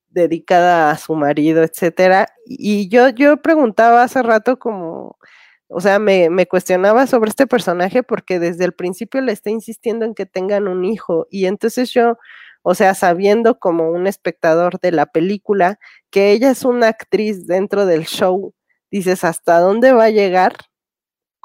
dedicada 0.09 0.91
a 0.91 0.97
su 0.97 1.15
marido, 1.15 1.63
etcétera. 1.63 2.27
Y 2.47 2.89
yo, 2.89 3.09
yo 3.09 3.37
preguntaba 3.41 4.03
hace 4.03 4.23
rato 4.23 4.59
como, 4.59 5.17
o 5.73 5.81
sea, 5.81 5.99
me, 5.99 6.29
cuestionaba 6.47 7.07
sobre 7.07 7.29
este 7.29 7.47
personaje 7.47 8.03
porque 8.03 8.39
desde 8.39 8.65
el 8.65 8.73
principio 8.73 9.21
le 9.21 9.31
está 9.31 9.49
insistiendo 9.49 10.05
en 10.05 10.15
que 10.15 10.25
tengan 10.25 10.67
un 10.67 10.85
hijo. 10.85 11.27
Y 11.29 11.45
entonces 11.47 11.91
yo, 11.91 12.17
o 12.61 12.75
sea, 12.75 12.95
sabiendo 12.95 13.59
como 13.59 13.89
un 13.91 14.07
espectador 14.07 14.79
de 14.79 14.91
la 14.91 15.05
película 15.07 15.79
que 16.09 16.31
ella 16.31 16.51
es 16.51 16.63
una 16.65 16.87
actriz 16.89 17.47
dentro 17.47 17.85
del 17.85 18.05
show, 18.05 18.53
dices, 18.91 19.23
¿hasta 19.23 19.59
dónde 19.59 19.91
va 19.93 20.05
a 20.05 20.09
llegar? 20.09 20.53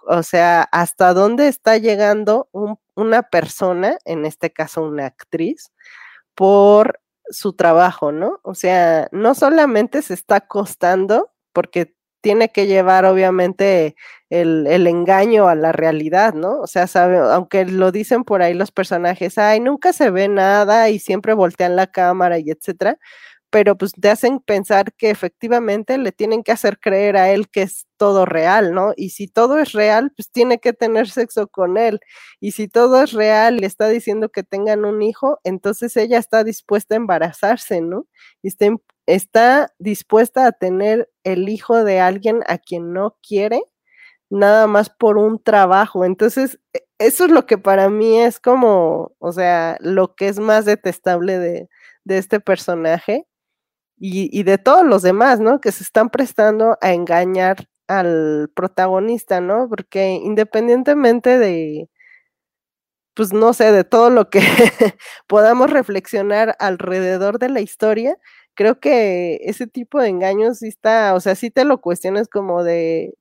O 0.06 0.22
sea, 0.22 0.62
¿hasta 0.72 1.14
dónde 1.14 1.48
está 1.48 1.76
llegando 1.78 2.48
un 2.52 2.78
una 2.98 3.22
persona, 3.22 3.96
en 4.04 4.26
este 4.26 4.52
caso 4.52 4.82
una 4.82 5.06
actriz, 5.06 5.72
por 6.34 7.00
su 7.30 7.52
trabajo, 7.54 8.12
¿no? 8.12 8.40
O 8.42 8.54
sea, 8.54 9.08
no 9.12 9.34
solamente 9.34 10.02
se 10.02 10.14
está 10.14 10.40
costando, 10.40 11.30
porque 11.52 11.94
tiene 12.20 12.50
que 12.50 12.66
llevar 12.66 13.04
obviamente 13.04 13.94
el, 14.30 14.66
el, 14.66 14.86
engaño 14.86 15.48
a 15.48 15.54
la 15.54 15.72
realidad, 15.72 16.34
¿no? 16.34 16.60
O 16.60 16.66
sea, 16.66 16.86
sabe, 16.86 17.18
aunque 17.18 17.64
lo 17.64 17.92
dicen 17.92 18.24
por 18.24 18.42
ahí 18.42 18.54
los 18.54 18.72
personajes, 18.72 19.38
ay, 19.38 19.60
nunca 19.60 19.92
se 19.92 20.10
ve 20.10 20.28
nada 20.28 20.90
y 20.90 20.98
siempre 20.98 21.34
voltean 21.34 21.76
la 21.76 21.86
cámara 21.86 22.38
y 22.38 22.50
etcétera, 22.50 22.98
pero 23.50 23.76
pues 23.76 23.92
te 23.92 24.10
hacen 24.10 24.40
pensar 24.40 24.92
que 24.94 25.10
efectivamente 25.10 25.96
le 25.98 26.12
tienen 26.12 26.42
que 26.42 26.52
hacer 26.52 26.78
creer 26.78 27.16
a 27.16 27.30
él 27.30 27.48
que 27.48 27.62
es 27.62 27.86
todo 27.96 28.26
real, 28.26 28.74
¿no? 28.74 28.92
Y 28.96 29.10
si 29.10 29.26
todo 29.28 29.58
es 29.58 29.72
real, 29.72 30.12
pues 30.16 30.30
tiene 30.30 30.58
que 30.58 30.72
tener 30.72 31.08
sexo 31.08 31.48
con 31.48 31.78
él. 31.78 32.00
Y 32.40 32.52
si 32.52 32.68
todo 32.68 33.02
es 33.02 33.12
real 33.12 33.56
le 33.58 33.66
está 33.66 33.88
diciendo 33.88 34.28
que 34.28 34.42
tengan 34.42 34.84
un 34.84 35.02
hijo, 35.02 35.40
entonces 35.44 35.96
ella 35.96 36.18
está 36.18 36.44
dispuesta 36.44 36.94
a 36.94 36.98
embarazarse, 36.98 37.80
¿no? 37.80 38.06
Y 38.42 38.48
está, 38.48 38.66
está 39.06 39.72
dispuesta 39.78 40.46
a 40.46 40.52
tener 40.52 41.10
el 41.24 41.48
hijo 41.48 41.84
de 41.84 42.00
alguien 42.00 42.42
a 42.46 42.58
quien 42.58 42.92
no 42.92 43.16
quiere, 43.26 43.62
nada 44.30 44.66
más 44.66 44.90
por 44.90 45.18
un 45.18 45.42
trabajo. 45.42 46.04
Entonces, 46.04 46.58
e, 46.72 46.84
eso 46.98 47.24
es 47.26 47.30
lo 47.30 47.46
que 47.46 47.58
para 47.58 47.88
mí 47.90 48.20
es 48.20 48.40
como, 48.40 49.12
o 49.18 49.32
sea, 49.32 49.76
lo 49.80 50.14
que 50.14 50.28
es 50.28 50.38
más 50.40 50.64
detestable 50.64 51.38
de, 51.38 51.68
de 52.04 52.18
este 52.18 52.40
personaje 52.40 53.26
y, 54.00 54.42
de 54.44 54.58
todos 54.58 54.84
los 54.86 55.02
demás, 55.02 55.40
¿no? 55.40 55.60
Que 55.60 55.72
se 55.72 55.82
están 55.82 56.10
prestando 56.10 56.78
a 56.80 56.92
engañar 56.92 57.68
al 57.88 58.50
protagonista, 58.54 59.40
¿no? 59.40 59.68
Porque 59.68 60.10
independientemente 60.10 61.38
de, 61.38 61.88
pues 63.14 63.32
no 63.32 63.52
sé, 63.52 63.72
de 63.72 63.84
todo 63.84 64.10
lo 64.10 64.30
que 64.30 64.40
podamos 65.26 65.70
reflexionar 65.70 66.56
alrededor 66.60 67.38
de 67.38 67.48
la 67.48 67.60
historia, 67.60 68.16
creo 68.54 68.80
que 68.80 69.40
ese 69.44 69.66
tipo 69.66 70.00
de 70.00 70.08
engaños 70.08 70.58
sí 70.58 70.68
está, 70.68 71.14
o 71.14 71.20
sea, 71.20 71.34
sí 71.34 71.50
te 71.50 71.64
lo 71.64 71.80
cuestiones 71.80 72.28
como 72.28 72.62
de, 72.64 73.14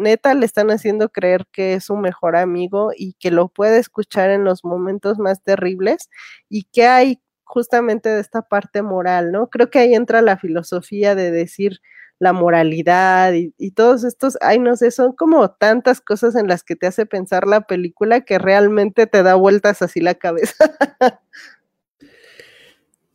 neta 0.00 0.34
le 0.34 0.46
están 0.46 0.70
haciendo 0.70 1.10
creer 1.10 1.46
que 1.52 1.74
es 1.74 1.84
su 1.84 1.96
mejor 1.96 2.36
amigo 2.36 2.90
y 2.96 3.14
que 3.14 3.30
lo 3.30 3.48
puede 3.48 3.78
escuchar 3.78 4.30
en 4.30 4.44
los 4.44 4.64
momentos 4.64 5.18
más 5.18 5.42
terribles 5.42 6.08
y 6.48 6.64
que 6.64 6.86
hay 6.86 7.20
justamente 7.44 8.08
de 8.08 8.20
esta 8.20 8.42
parte 8.42 8.82
moral, 8.82 9.32
¿no? 9.32 9.48
Creo 9.48 9.70
que 9.70 9.80
ahí 9.80 9.94
entra 9.94 10.22
la 10.22 10.38
filosofía 10.38 11.14
de 11.14 11.30
decir 11.30 11.80
la 12.20 12.32
moralidad 12.32 13.32
y, 13.32 13.54
y, 13.58 13.72
todos 13.72 14.04
estos, 14.04 14.36
ay, 14.42 14.58
no 14.58 14.76
sé, 14.76 14.90
son 14.90 15.12
como 15.12 15.50
tantas 15.52 16.00
cosas 16.02 16.36
en 16.36 16.48
las 16.48 16.62
que 16.62 16.76
te 16.76 16.86
hace 16.86 17.06
pensar 17.06 17.46
la 17.46 17.62
película 17.62 18.20
que 18.20 18.38
realmente 18.38 19.06
te 19.06 19.22
da 19.22 19.34
vueltas 19.36 19.82
así 19.82 20.00
la 20.00 20.14
cabeza. 20.14 20.54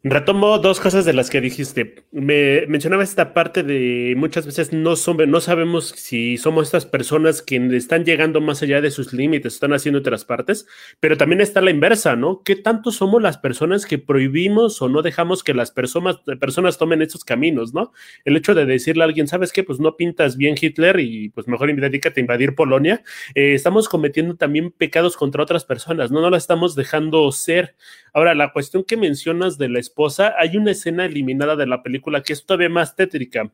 Retomo 0.07 0.59
dos 0.59 0.79
cosas 0.79 1.03
de 1.03 1.13
las 1.13 1.31
que 1.31 1.41
dijiste. 1.41 2.05
Me 2.11 2.67
mencionaba 2.67 3.01
esta 3.01 3.33
parte 3.33 3.63
de 3.63 4.13
muchas 4.15 4.45
veces 4.45 4.71
no, 4.71 4.95
son, 4.95 5.17
no 5.31 5.41
sabemos 5.41 5.87
si 5.95 6.37
somos 6.37 6.67
estas 6.67 6.85
personas 6.85 7.41
que 7.41 7.55
están 7.75 8.05
llegando 8.05 8.39
más 8.39 8.61
allá 8.61 8.81
de 8.81 8.91
sus 8.91 9.13
límites, 9.13 9.55
están 9.55 9.73
haciendo 9.73 10.01
otras 10.01 10.23
partes, 10.23 10.67
pero 10.99 11.17
también 11.17 11.41
está 11.41 11.59
la 11.59 11.71
inversa, 11.71 12.15
¿no? 12.15 12.43
¿Qué 12.45 12.55
tanto 12.55 12.91
somos 12.91 13.19
las 13.19 13.39
personas 13.39 13.87
que 13.87 13.97
prohibimos 13.97 14.79
o 14.79 14.89
no 14.89 15.01
dejamos 15.01 15.43
que 15.43 15.55
las 15.55 15.71
personas, 15.71 16.17
personas 16.39 16.77
tomen 16.77 17.01
estos 17.01 17.25
caminos, 17.25 17.73
¿no? 17.73 17.91
El 18.25 18.37
hecho 18.37 18.53
de 18.53 18.67
decirle 18.67 19.01
a 19.01 19.07
alguien, 19.07 19.27
¿sabes 19.27 19.51
qué? 19.51 19.63
Pues 19.63 19.79
no 19.79 19.97
pintas 19.97 20.37
bien 20.37 20.53
Hitler 20.61 20.99
y 20.99 21.29
pues 21.29 21.47
mejor 21.47 21.75
dedícate 21.75 22.19
a 22.19 22.21
invadir 22.21 22.53
Polonia. 22.53 23.01
Eh, 23.33 23.55
estamos 23.55 23.89
cometiendo 23.89 24.35
también 24.35 24.69
pecados 24.69 25.17
contra 25.17 25.41
otras 25.41 25.65
personas, 25.65 26.11
¿no? 26.11 26.21
No 26.21 26.29
la 26.29 26.37
estamos 26.37 26.75
dejando 26.75 27.31
ser. 27.31 27.73
Ahora, 28.15 28.33
la 28.33 28.53
cuestión 28.53 28.85
que 28.85 28.95
mencionas 28.95 29.57
de 29.57 29.67
la 29.67 29.77
esposa, 29.77 30.35
hay 30.37 30.55
una 30.55 30.71
escena 30.71 31.03
eliminada 31.03 31.57
de 31.57 31.67
la 31.67 31.83
película 31.83 32.23
que 32.23 32.31
es 32.31 32.45
todavía 32.45 32.69
más 32.69 32.95
tétrica. 32.95 33.51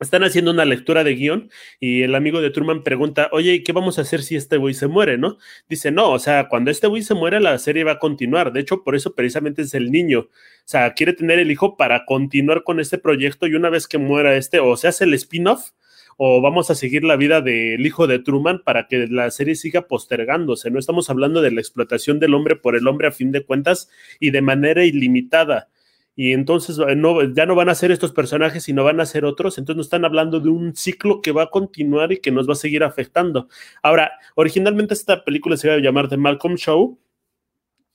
Están 0.00 0.24
haciendo 0.24 0.50
una 0.50 0.64
lectura 0.64 1.04
de 1.04 1.14
guion 1.14 1.50
y 1.78 2.00
el 2.00 2.14
amigo 2.14 2.40
de 2.40 2.48
Truman 2.48 2.84
pregunta, 2.84 3.28
oye, 3.32 3.52
¿y 3.52 3.62
qué 3.62 3.72
vamos 3.72 3.98
a 3.98 4.02
hacer 4.02 4.22
si 4.22 4.34
este 4.34 4.56
güey 4.56 4.72
se 4.72 4.86
muere, 4.86 5.18
no? 5.18 5.36
Dice, 5.68 5.90
no, 5.90 6.10
o 6.10 6.18
sea, 6.18 6.48
cuando 6.48 6.70
este 6.70 6.86
güey 6.86 7.02
se 7.02 7.12
muere, 7.12 7.38
la 7.38 7.58
serie 7.58 7.84
va 7.84 7.92
a 7.92 7.98
continuar. 7.98 8.54
De 8.54 8.60
hecho, 8.60 8.82
por 8.82 8.96
eso 8.96 9.14
precisamente 9.14 9.60
es 9.60 9.74
el 9.74 9.90
niño. 9.92 10.20
O 10.20 10.30
sea, 10.64 10.94
quiere 10.94 11.12
tener 11.12 11.38
el 11.38 11.50
hijo 11.50 11.76
para 11.76 12.06
continuar 12.06 12.64
con 12.64 12.80
este 12.80 12.96
proyecto 12.96 13.46
y 13.46 13.56
una 13.56 13.68
vez 13.68 13.86
que 13.86 13.98
muera 13.98 14.34
este, 14.36 14.58
o 14.58 14.74
se 14.78 14.88
hace 14.88 15.04
el 15.04 15.12
spin-off, 15.12 15.72
o 16.16 16.40
vamos 16.40 16.70
a 16.70 16.74
seguir 16.74 17.04
la 17.04 17.16
vida 17.16 17.40
del 17.40 17.84
hijo 17.84 18.06
de 18.06 18.18
Truman 18.18 18.62
para 18.64 18.86
que 18.88 19.06
la 19.08 19.30
serie 19.30 19.54
siga 19.54 19.82
postergándose. 19.88 20.70
No 20.70 20.78
estamos 20.78 21.10
hablando 21.10 21.42
de 21.42 21.50
la 21.50 21.60
explotación 21.60 22.18
del 22.18 22.34
hombre 22.34 22.56
por 22.56 22.76
el 22.76 22.86
hombre 22.88 23.08
a 23.08 23.12
fin 23.12 23.32
de 23.32 23.44
cuentas 23.44 23.90
y 24.20 24.30
de 24.30 24.42
manera 24.42 24.84
ilimitada. 24.84 25.68
Y 26.14 26.32
entonces 26.32 26.78
eh, 26.78 26.94
no, 26.94 27.22
ya 27.32 27.46
no 27.46 27.54
van 27.54 27.70
a 27.70 27.74
ser 27.74 27.90
estos 27.90 28.12
personajes, 28.12 28.64
sino 28.64 28.84
van 28.84 29.00
a 29.00 29.06
ser 29.06 29.24
otros. 29.24 29.58
Entonces 29.58 29.78
nos 29.78 29.86
están 29.86 30.04
hablando 30.04 30.40
de 30.40 30.50
un 30.50 30.76
ciclo 30.76 31.22
que 31.22 31.32
va 31.32 31.44
a 31.44 31.50
continuar 31.50 32.12
y 32.12 32.18
que 32.18 32.30
nos 32.30 32.48
va 32.48 32.52
a 32.52 32.56
seguir 32.56 32.84
afectando. 32.84 33.48
Ahora, 33.82 34.12
originalmente 34.34 34.94
esta 34.94 35.24
película 35.24 35.56
se 35.56 35.68
iba 35.68 35.76
a 35.76 35.80
llamar 35.80 36.08
The 36.08 36.18
Malcolm 36.18 36.56
Show 36.56 36.98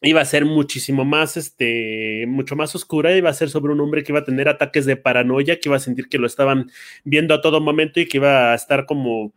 iba 0.02 0.22
a 0.22 0.26
ser 0.26 0.46
muchísimo 0.46 1.06
más, 1.06 1.38
este, 1.38 2.26
mucho 2.28 2.56
más 2.56 2.76
oscura, 2.76 3.16
iba 3.16 3.30
a 3.30 3.34
ser 3.34 3.50
sobre 3.50 3.74
un 3.74 3.80
hombre 3.82 4.04
que 4.04 4.12
iba 4.12 4.20
a 4.20 4.26
tener 4.26 4.48
ataques 4.50 4.86
de 4.86 4.98
paranoia, 4.98 5.60
que 5.60 5.70
iba 5.70 5.78
a 5.78 5.80
sentir 5.80 6.08
que 6.10 6.20
lo 6.20 6.28
estaban 6.28 6.72
viendo 7.04 7.34
a 7.34 7.42
todo 7.42 7.62
momento 7.62 8.00
y 8.00 8.08
que 8.08 8.18
iba 8.18 8.52
a 8.52 8.56
estar 8.56 8.86
como 8.86 9.34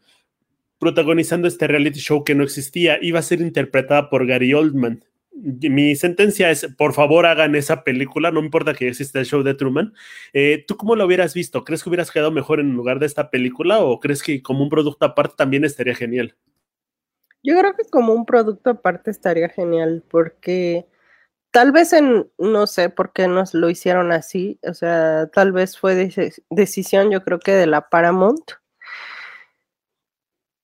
protagonizando 0.78 1.46
este 1.48 1.66
reality 1.66 2.00
show 2.00 2.24
que 2.24 2.34
no 2.34 2.42
existía, 2.44 2.98
iba 3.02 3.18
a 3.18 3.22
ser 3.22 3.40
interpretada 3.40 4.10
por 4.10 4.26
Gary 4.26 4.54
Oldman. 4.54 5.04
Mi 5.32 5.94
sentencia 5.94 6.50
es, 6.50 6.66
por 6.76 6.92
favor, 6.92 7.26
hagan 7.26 7.54
esa 7.54 7.84
película, 7.84 8.30
no 8.30 8.40
importa 8.40 8.74
que 8.74 8.88
exista 8.88 9.20
el 9.20 9.26
show 9.26 9.42
de 9.42 9.54
Truman. 9.54 9.94
Eh, 10.32 10.64
¿Tú 10.66 10.76
cómo 10.76 10.96
lo 10.96 11.06
hubieras 11.06 11.34
visto? 11.34 11.64
¿Crees 11.64 11.82
que 11.82 11.88
hubieras 11.90 12.10
quedado 12.10 12.30
mejor 12.30 12.60
en 12.60 12.72
lugar 12.72 12.98
de 12.98 13.06
esta 13.06 13.30
película 13.30 13.80
o 13.80 14.00
crees 14.00 14.22
que 14.22 14.42
como 14.42 14.62
un 14.62 14.70
producto 14.70 15.04
aparte 15.06 15.34
también 15.36 15.64
estaría 15.64 15.94
genial? 15.94 16.34
Yo 17.42 17.58
creo 17.58 17.74
que 17.74 17.84
como 17.90 18.12
un 18.12 18.26
producto 18.26 18.70
aparte 18.70 19.10
estaría 19.10 19.48
genial 19.48 20.02
porque 20.10 20.86
tal 21.50 21.72
vez 21.72 21.92
en, 21.92 22.30
no 22.38 22.66
sé 22.66 22.90
por 22.90 23.12
qué 23.12 23.28
nos 23.28 23.54
lo 23.54 23.70
hicieron 23.70 24.12
así, 24.12 24.58
o 24.66 24.74
sea, 24.74 25.28
tal 25.32 25.52
vez 25.52 25.78
fue 25.78 26.10
decisión 26.50 27.10
yo 27.10 27.24
creo 27.24 27.38
que 27.40 27.52
de 27.52 27.66
la 27.66 27.88
Paramount. 27.88 28.52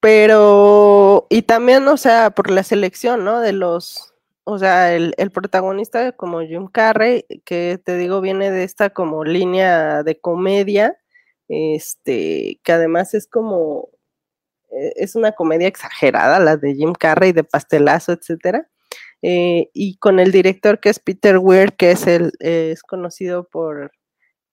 Pero, 0.01 1.27
y 1.31 1.43
también, 1.43 1.89
o 1.89 1.97
sea, 1.97 2.31
por 2.31 2.51
la 2.51 2.63
selección, 2.63 3.25
¿no? 3.25 3.41
De 3.41 3.53
los, 3.53 4.15
o 4.45 4.59
sea, 4.59 4.95
el, 4.95 5.15
el, 5.17 5.33
protagonista 5.33 6.13
como 6.13 6.43
Jim 6.43 6.69
Carrey, 6.69 7.25
que 7.45 7.81
te 7.85 7.97
digo, 7.97 8.21
viene 8.21 8.51
de 8.53 8.63
esta 8.63 8.91
como 8.91 9.25
línea 9.25 10.05
de 10.05 10.21
comedia, 10.21 10.97
este, 11.49 12.61
que 12.63 12.73
además 12.73 13.15
es 13.15 13.27
como, 13.27 13.89
es 14.97 15.17
una 15.17 15.33
comedia 15.33 15.69
exagerada, 15.69 16.39
la 16.39 16.57
de 16.57 16.75
Jim 16.75 16.93
Carrey, 16.93 17.33
de 17.33 17.45
pastelazo, 17.45 18.13
etcétera. 18.13 18.69
Eh, 19.23 19.71
y 19.73 19.97
con 19.97 20.21
el 20.21 20.31
director 20.31 20.81
que 20.81 20.91
es 20.91 20.99
Peter 20.99 21.39
Weir, 21.39 21.75
que 21.75 21.91
es 21.91 22.07
el, 22.07 22.33
es 22.39 22.83
conocido 22.83 23.49
por, 23.49 23.93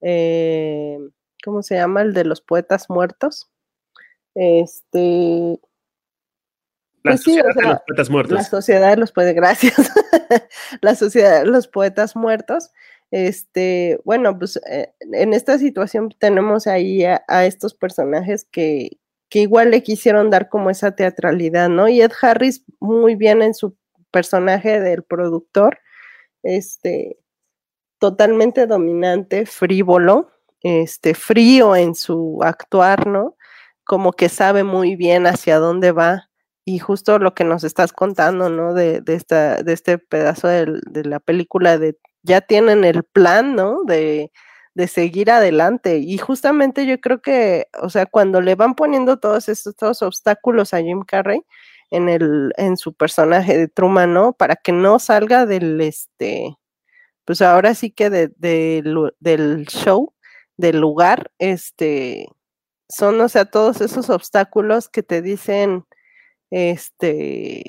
eh, 0.01 0.97
¿cómo 1.43 1.61
se 1.63 1.75
llama? 1.75 2.01
El 2.01 2.13
de 2.13 2.25
los 2.25 2.41
poetas 2.41 2.89
muertos. 2.89 3.49
Este, 4.35 5.59
la 7.03 7.11
pues 7.11 7.23
sociedad 7.23 7.53
de 7.53 7.63
los 7.63 7.79
poetas 7.85 8.09
muertos. 8.09 8.33
La 8.33 8.43
sociedad 8.43 8.89
de 8.89 8.97
los 8.97 9.11
poetas, 9.11 9.35
gracias. 9.35 9.75
la 10.81 10.95
sociedad 10.95 11.41
de 11.41 11.45
los 11.45 11.67
poetas 11.67 12.15
muertos. 12.15 12.71
Este, 13.11 13.99
bueno, 14.05 14.39
pues 14.39 14.59
eh, 14.69 14.93
en 14.99 15.33
esta 15.33 15.59
situación 15.59 16.09
tenemos 16.17 16.65
ahí 16.65 17.03
a, 17.03 17.45
estos 17.45 17.75
personajes 17.75 18.45
que, 18.45 18.97
que, 19.33 19.39
igual 19.39 19.71
le 19.71 19.81
quisieron 19.81 20.29
dar 20.29 20.47
como 20.47 20.69
esa 20.69 20.95
teatralidad, 20.95 21.67
¿no? 21.67 21.87
Y 21.87 22.01
Ed 22.01 22.11
Harris 22.21 22.63
muy 22.79 23.15
bien 23.15 23.41
en 23.41 23.55
su 23.55 23.75
personaje 24.11 24.79
del 24.79 25.03
productor, 25.03 25.79
este, 26.43 27.17
totalmente 27.97 28.67
dominante, 28.67 29.47
frívolo, 29.47 30.29
este, 30.61 31.15
frío 31.15 31.75
en 31.75 31.95
su 31.95 32.41
actuar, 32.43 33.07
¿no? 33.07 33.35
Como 33.83 34.13
que 34.13 34.29
sabe 34.29 34.63
muy 34.63 34.95
bien 34.95 35.25
hacia 35.25 35.57
dónde 35.57 35.91
va 35.91 36.29
y 36.63 36.77
justo 36.79 37.17
lo 37.17 37.33
que 37.33 37.43
nos 37.43 37.63
estás 37.63 37.91
contando, 37.91 38.49
¿no? 38.49 38.75
De, 38.75 39.01
esta, 39.07 39.63
de 39.63 39.73
este 39.73 39.97
pedazo 39.97 40.47
de, 40.47 40.79
de, 40.89 41.05
la 41.05 41.19
película, 41.19 41.79
de 41.79 41.97
ya 42.21 42.41
tienen 42.41 42.83
el 42.83 43.03
plan, 43.03 43.55
¿no? 43.55 43.83
De, 43.83 44.31
de, 44.75 44.87
seguir 44.87 45.31
adelante. 45.31 45.97
Y 45.97 46.17
justamente 46.17 46.85
yo 46.85 46.99
creo 46.99 47.21
que, 47.21 47.67
o 47.81 47.89
sea, 47.89 48.05
cuando 48.05 48.41
le 48.41 48.55
van 48.55 48.75
poniendo 48.75 49.17
todos 49.19 49.49
estos 49.49 50.01
obstáculos 50.01 50.73
a 50.73 50.81
Jim 50.81 51.03
Carrey 51.03 51.41
en, 51.91 52.09
el, 52.09 52.53
en 52.57 52.77
su 52.77 52.93
personaje 52.93 53.57
de 53.57 53.67
Truman, 53.67 54.13
¿no? 54.13 54.33
Para 54.33 54.55
que 54.55 54.71
no 54.71 54.99
salga 54.99 55.45
del, 55.45 55.79
este, 55.81 56.57
pues 57.25 57.41
ahora 57.41 57.75
sí 57.75 57.91
que 57.91 58.09
de, 58.09 58.31
del 58.37 59.65
show, 59.67 60.13
del 60.57 60.79
lugar, 60.79 61.31
este, 61.39 62.27
son, 62.89 63.19
o 63.21 63.29
sea, 63.29 63.45
todos 63.45 63.81
esos 63.81 64.09
obstáculos 64.09 64.89
que 64.89 65.03
te 65.03 65.21
dicen, 65.21 65.85
este, 66.51 67.63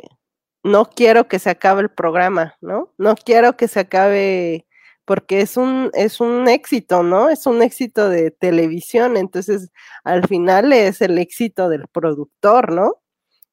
no 0.63 0.87
quiero 0.87 1.29
que 1.29 1.39
se 1.39 1.51
acabe 1.51 1.83
el 1.83 1.91
programa, 1.91 2.57
¿no? 2.61 2.93
No 2.99 3.15
quiero 3.17 3.57
que 3.57 3.69
se 3.69 3.81
acabe 3.81 4.67
porque 5.05 5.41
es 5.41 5.57
un, 5.57 5.91
es 5.95 6.21
un 6.21 6.49
éxito, 6.49 7.03
¿no? 7.03 7.29
Es 7.29 7.47
un 7.47 7.63
éxito 7.63 8.09
de 8.09 8.31
televisión, 8.31 9.17
entonces 9.17 9.71
al 10.05 10.27
final 10.27 10.73
es 10.73 11.01
el 11.03 11.19
éxito 11.19 11.69
del 11.69 11.89
productor, 11.89 12.73
¿no? 12.73 12.95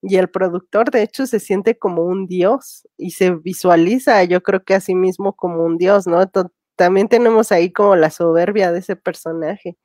Y 0.01 0.17
el 0.17 0.29
productor 0.29 0.91
de 0.91 1.03
hecho 1.03 1.27
se 1.27 1.39
siente 1.39 1.77
como 1.77 2.03
un 2.03 2.27
dios 2.27 2.87
y 2.97 3.11
se 3.11 3.31
visualiza, 3.31 4.23
yo 4.23 4.41
creo 4.43 4.63
que 4.63 4.75
a 4.75 4.81
sí 4.81 4.95
mismo 4.95 5.35
como 5.35 5.63
un 5.63 5.77
dios, 5.77 6.07
¿no? 6.07 6.25
también 6.75 7.07
tenemos 7.09 7.51
ahí 7.51 7.71
como 7.71 7.95
la 7.95 8.09
soberbia 8.09 8.71
de 8.71 8.79
ese 8.79 8.95
personaje. 8.95 9.77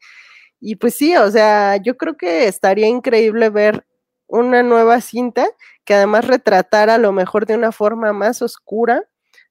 Y 0.60 0.76
pues 0.76 0.94
sí, 0.94 1.16
o 1.16 1.30
sea, 1.30 1.76
yo 1.76 1.96
creo 1.98 2.16
que 2.16 2.48
estaría 2.48 2.88
increíble 2.88 3.50
ver 3.50 3.86
una 4.28 4.62
nueva 4.62 5.00
cinta 5.00 5.46
que 5.84 5.94
además 5.94 6.26
retratara 6.26 6.94
a 6.96 6.98
lo 6.98 7.12
mejor 7.12 7.46
de 7.46 7.54
una 7.56 7.72
forma 7.72 8.12
más 8.12 8.42
oscura, 8.42 9.04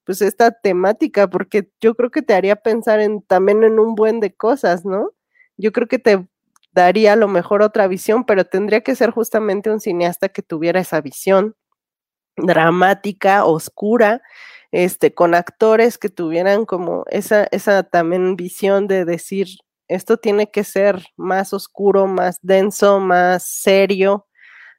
pues 0.05 0.21
esta 0.21 0.51
temática, 0.51 1.29
porque 1.29 1.69
yo 1.81 1.95
creo 1.95 2.11
que 2.11 2.21
te 2.21 2.33
haría 2.35 2.55
pensar 2.57 2.99
en 3.01 3.21
también 3.23 3.63
en 3.63 3.79
un 3.79 3.95
buen 3.95 4.19
de 4.21 4.33
cosas, 4.35 4.85
¿no? 4.85 5.11
Yo 5.57 5.71
creo 5.71 5.87
que 5.87 5.99
te 5.99 6.27
daría 6.73 7.13
a 7.13 7.15
lo 7.17 7.27
mejor 7.27 7.61
otra 7.63 7.87
visión, 7.87 8.25
pero 8.25 8.45
tendría 8.45 8.81
que 8.81 8.95
ser 8.95 9.11
justamente 9.11 9.71
un 9.71 9.79
cineasta 9.81 10.29
que 10.29 10.41
tuviera 10.43 10.79
esa 10.81 11.01
visión 11.01 11.55
dramática, 12.37 13.45
oscura, 13.45 14.21
este, 14.71 15.13
con 15.13 15.35
actores 15.35 15.97
que 15.97 16.09
tuvieran 16.09 16.65
como 16.65 17.05
esa, 17.09 17.47
esa 17.51 17.83
también 17.83 18.35
visión 18.35 18.87
de 18.87 19.05
decir, 19.05 19.47
esto 19.87 20.17
tiene 20.17 20.51
que 20.51 20.63
ser 20.63 21.05
más 21.17 21.53
oscuro, 21.53 22.07
más 22.07 22.39
denso, 22.41 22.99
más 22.99 23.43
serio, 23.47 24.27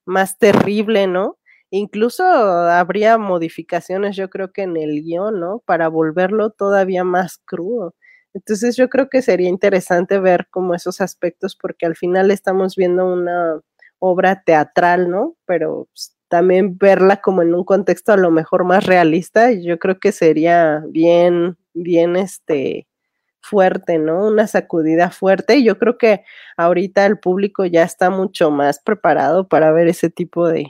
más 0.06 0.38
terrible, 0.38 1.06
¿no? 1.06 1.38
Incluso 1.76 2.24
habría 2.24 3.18
modificaciones, 3.18 4.16
yo 4.16 4.30
creo 4.30 4.52
que 4.52 4.62
en 4.62 4.76
el 4.76 5.02
guion, 5.02 5.40
¿no? 5.40 5.62
Para 5.66 5.88
volverlo 5.88 6.50
todavía 6.50 7.04
más 7.04 7.38
crudo. 7.44 7.94
Entonces 8.34 8.76
yo 8.76 8.88
creo 8.88 9.08
que 9.08 9.22
sería 9.22 9.48
interesante 9.48 10.18
ver 10.18 10.48
como 10.50 10.74
esos 10.74 11.00
aspectos 11.00 11.56
porque 11.56 11.86
al 11.86 11.96
final 11.96 12.30
estamos 12.30 12.76
viendo 12.76 13.06
una 13.06 13.60
obra 13.98 14.42
teatral, 14.44 15.10
¿no? 15.10 15.36
Pero 15.46 15.88
pues, 15.92 16.16
también 16.28 16.76
verla 16.78 17.20
como 17.20 17.42
en 17.42 17.54
un 17.54 17.64
contexto 17.64 18.12
a 18.12 18.16
lo 18.16 18.30
mejor 18.30 18.64
más 18.64 18.84
realista, 18.86 19.52
yo 19.52 19.78
creo 19.78 19.98
que 20.00 20.12
sería 20.12 20.82
bien, 20.88 21.56
bien, 21.74 22.16
este, 22.16 22.86
fuerte, 23.40 23.98
¿no? 23.98 24.26
Una 24.28 24.46
sacudida 24.46 25.10
fuerte. 25.10 25.56
Y 25.58 25.64
yo 25.64 25.78
creo 25.78 25.98
que 25.98 26.24
ahorita 26.56 27.06
el 27.06 27.18
público 27.18 27.64
ya 27.66 27.84
está 27.84 28.10
mucho 28.10 28.50
más 28.50 28.80
preparado 28.80 29.48
para 29.48 29.72
ver 29.72 29.88
ese 29.88 30.10
tipo 30.10 30.48
de, 30.48 30.66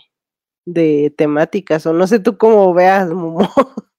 de 0.66 1.14
temáticas. 1.16 1.86
O 1.86 1.94
no 1.94 2.06
sé 2.06 2.18
tú 2.18 2.36
cómo 2.36 2.74
veas, 2.74 3.08
Momo. 3.08 3.38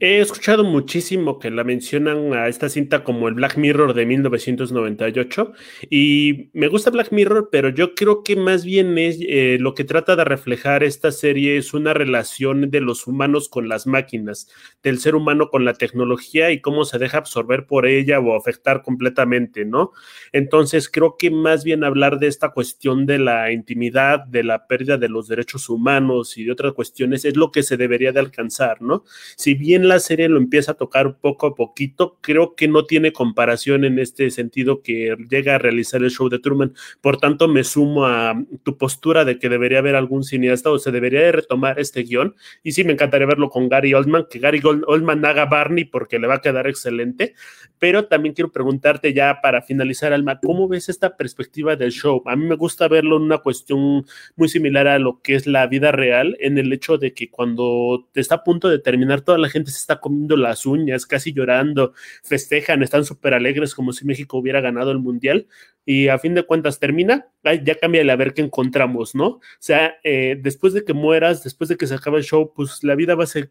He 0.00 0.20
escuchado 0.20 0.64
muchísimo 0.64 1.38
que 1.38 1.50
la 1.50 1.62
mencionan 1.62 2.32
a 2.32 2.48
esta 2.48 2.68
cinta 2.68 3.04
como 3.04 3.28
el 3.28 3.34
Black 3.34 3.58
Mirror 3.58 3.92
de 3.92 4.06
1998 4.06 5.52
y 5.90 6.48
me 6.52 6.68
gusta 6.68 6.90
Black 6.90 7.12
Mirror, 7.12 7.48
pero 7.52 7.68
yo 7.68 7.94
creo 7.94 8.22
que 8.24 8.34
más 8.34 8.64
bien 8.64 8.96
es 8.98 9.18
eh, 9.20 9.58
lo 9.60 9.74
que 9.74 9.84
trata 9.84 10.16
de 10.16 10.24
reflejar 10.24 10.82
esta 10.82 11.12
serie 11.12 11.58
es 11.58 11.74
una 11.74 11.92
relación 11.92 12.70
de 12.70 12.80
los 12.80 13.06
humanos 13.06 13.48
con 13.48 13.68
las 13.68 13.86
máquinas, 13.86 14.48
del 14.82 14.98
ser 14.98 15.14
humano 15.14 15.50
con 15.50 15.64
la 15.64 15.74
tecnología 15.74 16.50
y 16.50 16.60
cómo 16.60 16.84
se 16.84 16.98
deja 16.98 17.18
absorber 17.18 17.66
por 17.66 17.86
ella 17.86 18.20
o 18.20 18.36
afectar 18.36 18.82
completamente, 18.82 19.64
¿no? 19.64 19.92
Entonces 20.32 20.88
creo 20.88 21.16
que 21.18 21.30
más 21.30 21.62
bien 21.62 21.84
hablar 21.84 22.18
de 22.18 22.28
esta 22.28 22.50
cuestión 22.50 23.06
de 23.06 23.18
la 23.18 23.52
intimidad, 23.52 24.24
de 24.24 24.44
la 24.44 24.66
pérdida 24.66 24.96
de 24.96 25.08
los 25.08 25.28
derechos 25.28 25.68
humanos 25.68 26.38
y 26.38 26.44
de 26.44 26.52
otras 26.52 26.72
cuestiones 26.72 27.24
es 27.24 27.36
lo 27.36 27.52
que 27.52 27.62
se 27.62 27.76
debería 27.76 28.12
de 28.12 28.20
alcanzar, 28.20 28.80
¿no? 28.80 29.04
Si 29.36 29.54
bien 29.54 29.83
la 29.84 30.00
serie 30.00 30.28
lo 30.28 30.38
empieza 30.38 30.72
a 30.72 30.74
tocar 30.74 31.18
poco 31.18 31.46
a 31.46 31.54
poquito, 31.54 32.18
creo 32.20 32.54
que 32.54 32.68
no 32.68 32.84
tiene 32.84 33.12
comparación 33.12 33.84
en 33.84 33.98
este 33.98 34.30
sentido 34.30 34.82
que 34.82 35.16
llega 35.30 35.54
a 35.54 35.58
realizar 35.58 36.02
el 36.02 36.10
show 36.10 36.28
de 36.28 36.38
Truman. 36.38 36.74
Por 37.00 37.18
tanto, 37.18 37.48
me 37.48 37.64
sumo 37.64 38.06
a 38.06 38.34
tu 38.62 38.76
postura 38.76 39.24
de 39.24 39.38
que 39.38 39.48
debería 39.48 39.78
haber 39.78 39.96
algún 39.96 40.24
cineasta 40.24 40.70
o 40.70 40.78
se 40.78 40.90
debería 40.90 41.20
de 41.20 41.32
retomar 41.32 41.78
este 41.78 42.02
guion. 42.02 42.34
Y 42.62 42.72
sí, 42.72 42.84
me 42.84 42.92
encantaría 42.92 43.26
verlo 43.26 43.50
con 43.50 43.68
Gary 43.68 43.94
Oldman, 43.94 44.26
que 44.28 44.38
Gary 44.38 44.60
Oldman 44.64 45.24
haga 45.24 45.46
Barney 45.46 45.84
porque 45.84 46.18
le 46.18 46.26
va 46.26 46.34
a 46.34 46.40
quedar 46.40 46.66
excelente. 46.66 47.34
Pero 47.78 48.06
también 48.06 48.34
quiero 48.34 48.50
preguntarte 48.50 49.12
ya 49.12 49.40
para 49.42 49.62
finalizar, 49.62 50.12
Alma, 50.12 50.40
¿cómo 50.40 50.68
ves 50.68 50.88
esta 50.88 51.16
perspectiva 51.16 51.76
del 51.76 51.92
show? 51.92 52.22
A 52.26 52.36
mí 52.36 52.46
me 52.46 52.54
gusta 52.54 52.88
verlo 52.88 53.16
en 53.16 53.22
una 53.24 53.38
cuestión 53.38 54.06
muy 54.36 54.48
similar 54.48 54.88
a 54.88 54.98
lo 54.98 55.20
que 55.20 55.34
es 55.34 55.46
la 55.46 55.66
vida 55.66 55.92
real, 55.92 56.36
en 56.40 56.58
el 56.58 56.72
hecho 56.72 56.98
de 56.98 57.12
que 57.12 57.30
cuando 57.30 58.08
te 58.12 58.20
está 58.20 58.36
a 58.36 58.44
punto 58.44 58.68
de 58.68 58.78
terminar, 58.78 59.20
toda 59.20 59.38
la 59.38 59.48
gente 59.48 59.70
se 59.74 59.80
está 59.80 60.00
comiendo 60.00 60.36
las 60.36 60.64
uñas, 60.66 61.06
casi 61.06 61.32
llorando, 61.32 61.92
festejan, 62.22 62.82
están 62.82 63.04
súper 63.04 63.34
alegres 63.34 63.74
como 63.74 63.92
si 63.92 64.06
México 64.06 64.38
hubiera 64.38 64.60
ganado 64.60 64.90
el 64.90 64.98
Mundial 64.98 65.46
y 65.84 66.08
a 66.08 66.18
fin 66.18 66.34
de 66.34 66.44
cuentas 66.44 66.80
termina, 66.80 67.28
ya 67.42 67.74
cambia 67.76 68.10
a 68.10 68.16
ver 68.16 68.34
qué 68.34 68.42
encontramos, 68.42 69.14
¿no? 69.14 69.26
O 69.26 69.40
sea, 69.58 69.96
eh, 70.02 70.38
después 70.40 70.72
de 70.72 70.84
que 70.84 70.94
mueras, 70.94 71.44
después 71.44 71.68
de 71.68 71.76
que 71.76 71.86
se 71.86 71.94
acabe 71.94 72.18
el 72.18 72.24
show, 72.24 72.52
pues 72.54 72.82
la 72.82 72.94
vida 72.94 73.14
va 73.14 73.24
a 73.24 73.28
ser 73.28 73.50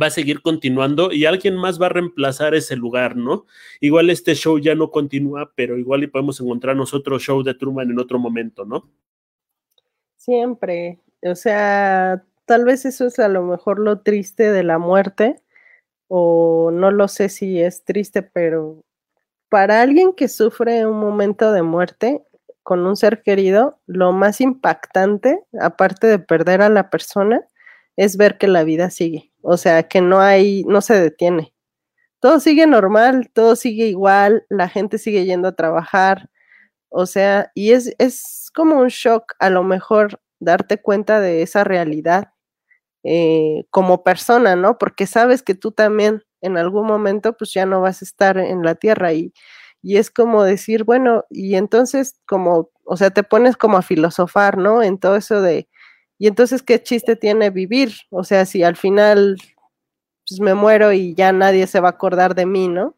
va 0.00 0.06
a 0.06 0.10
seguir 0.10 0.40
continuando 0.42 1.12
y 1.12 1.26
alguien 1.26 1.56
más 1.56 1.80
va 1.80 1.86
a 1.86 1.90
reemplazar 1.90 2.54
ese 2.54 2.76
lugar, 2.76 3.16
¿no? 3.16 3.46
Igual 3.80 4.10
este 4.10 4.34
show 4.34 4.58
ya 4.58 4.74
no 4.74 4.90
continúa, 4.90 5.52
pero 5.54 5.76
igual 5.76 6.02
y 6.02 6.06
podemos 6.06 6.40
encontrarnos 6.40 6.94
otro 6.94 7.18
show 7.18 7.42
de 7.42 7.54
Truman 7.54 7.90
en 7.90 7.98
otro 7.98 8.18
momento, 8.18 8.64
¿no? 8.64 8.88
Siempre, 10.16 10.98
o 11.22 11.34
sea, 11.34 12.24
tal 12.46 12.64
vez 12.64 12.84
eso 12.84 13.06
es 13.06 13.18
a 13.18 13.28
lo 13.28 13.42
mejor 13.42 13.78
lo 13.78 14.00
triste 14.00 14.50
de 14.52 14.62
la 14.62 14.78
muerte, 14.78 15.42
o 16.14 16.70
no 16.70 16.90
lo 16.90 17.08
sé 17.08 17.30
si 17.30 17.62
es 17.62 17.84
triste, 17.86 18.20
pero 18.20 18.84
para 19.48 19.80
alguien 19.80 20.12
que 20.12 20.28
sufre 20.28 20.86
un 20.86 21.00
momento 21.00 21.52
de 21.52 21.62
muerte 21.62 22.22
con 22.62 22.84
un 22.86 22.96
ser 22.96 23.22
querido, 23.22 23.80
lo 23.86 24.12
más 24.12 24.42
impactante, 24.42 25.42
aparte 25.58 26.06
de 26.08 26.18
perder 26.18 26.60
a 26.60 26.68
la 26.68 26.90
persona, 26.90 27.40
es 27.96 28.18
ver 28.18 28.36
que 28.36 28.46
la 28.46 28.62
vida 28.62 28.90
sigue, 28.90 29.32
o 29.40 29.56
sea, 29.56 29.84
que 29.84 30.02
no 30.02 30.20
hay, 30.20 30.64
no 30.64 30.82
se 30.82 31.00
detiene. 31.00 31.54
Todo 32.20 32.40
sigue 32.40 32.66
normal, 32.66 33.30
todo 33.32 33.56
sigue 33.56 33.86
igual, 33.86 34.44
la 34.50 34.68
gente 34.68 34.98
sigue 34.98 35.24
yendo 35.24 35.48
a 35.48 35.56
trabajar, 35.56 36.28
o 36.90 37.06
sea, 37.06 37.50
y 37.54 37.72
es, 37.72 37.94
es 37.98 38.50
como 38.54 38.80
un 38.80 38.88
shock 38.88 39.32
a 39.38 39.48
lo 39.48 39.62
mejor 39.64 40.20
darte 40.40 40.76
cuenta 40.76 41.20
de 41.20 41.40
esa 41.40 41.64
realidad 41.64 42.31
eh, 43.04 43.64
como 43.70 44.04
persona, 44.04 44.56
¿no? 44.56 44.78
Porque 44.78 45.06
sabes 45.06 45.42
que 45.42 45.54
tú 45.54 45.72
también 45.72 46.22
en 46.40 46.56
algún 46.58 46.86
momento 46.86 47.36
pues 47.36 47.52
ya 47.52 47.66
no 47.66 47.80
vas 47.80 48.02
a 48.02 48.04
estar 48.04 48.38
en 48.38 48.62
la 48.62 48.74
tierra 48.74 49.12
y, 49.12 49.32
y 49.82 49.96
es 49.96 50.10
como 50.10 50.44
decir, 50.44 50.84
bueno, 50.84 51.24
y 51.30 51.56
entonces 51.56 52.20
como, 52.26 52.70
o 52.84 52.96
sea, 52.96 53.10
te 53.10 53.22
pones 53.24 53.56
como 53.56 53.76
a 53.78 53.82
filosofar, 53.82 54.58
¿no? 54.58 54.82
En 54.82 54.98
todo 54.98 55.16
eso 55.16 55.42
de, 55.42 55.68
y 56.18 56.28
entonces, 56.28 56.62
¿qué 56.62 56.82
chiste 56.82 57.16
tiene 57.16 57.50
vivir? 57.50 57.92
O 58.10 58.24
sea, 58.24 58.46
si 58.46 58.62
al 58.62 58.76
final 58.76 59.36
pues 60.28 60.40
me 60.40 60.54
muero 60.54 60.92
y 60.92 61.14
ya 61.14 61.32
nadie 61.32 61.66
se 61.66 61.80
va 61.80 61.88
a 61.88 61.92
acordar 61.92 62.34
de 62.34 62.46
mí, 62.46 62.68
¿no? 62.68 62.96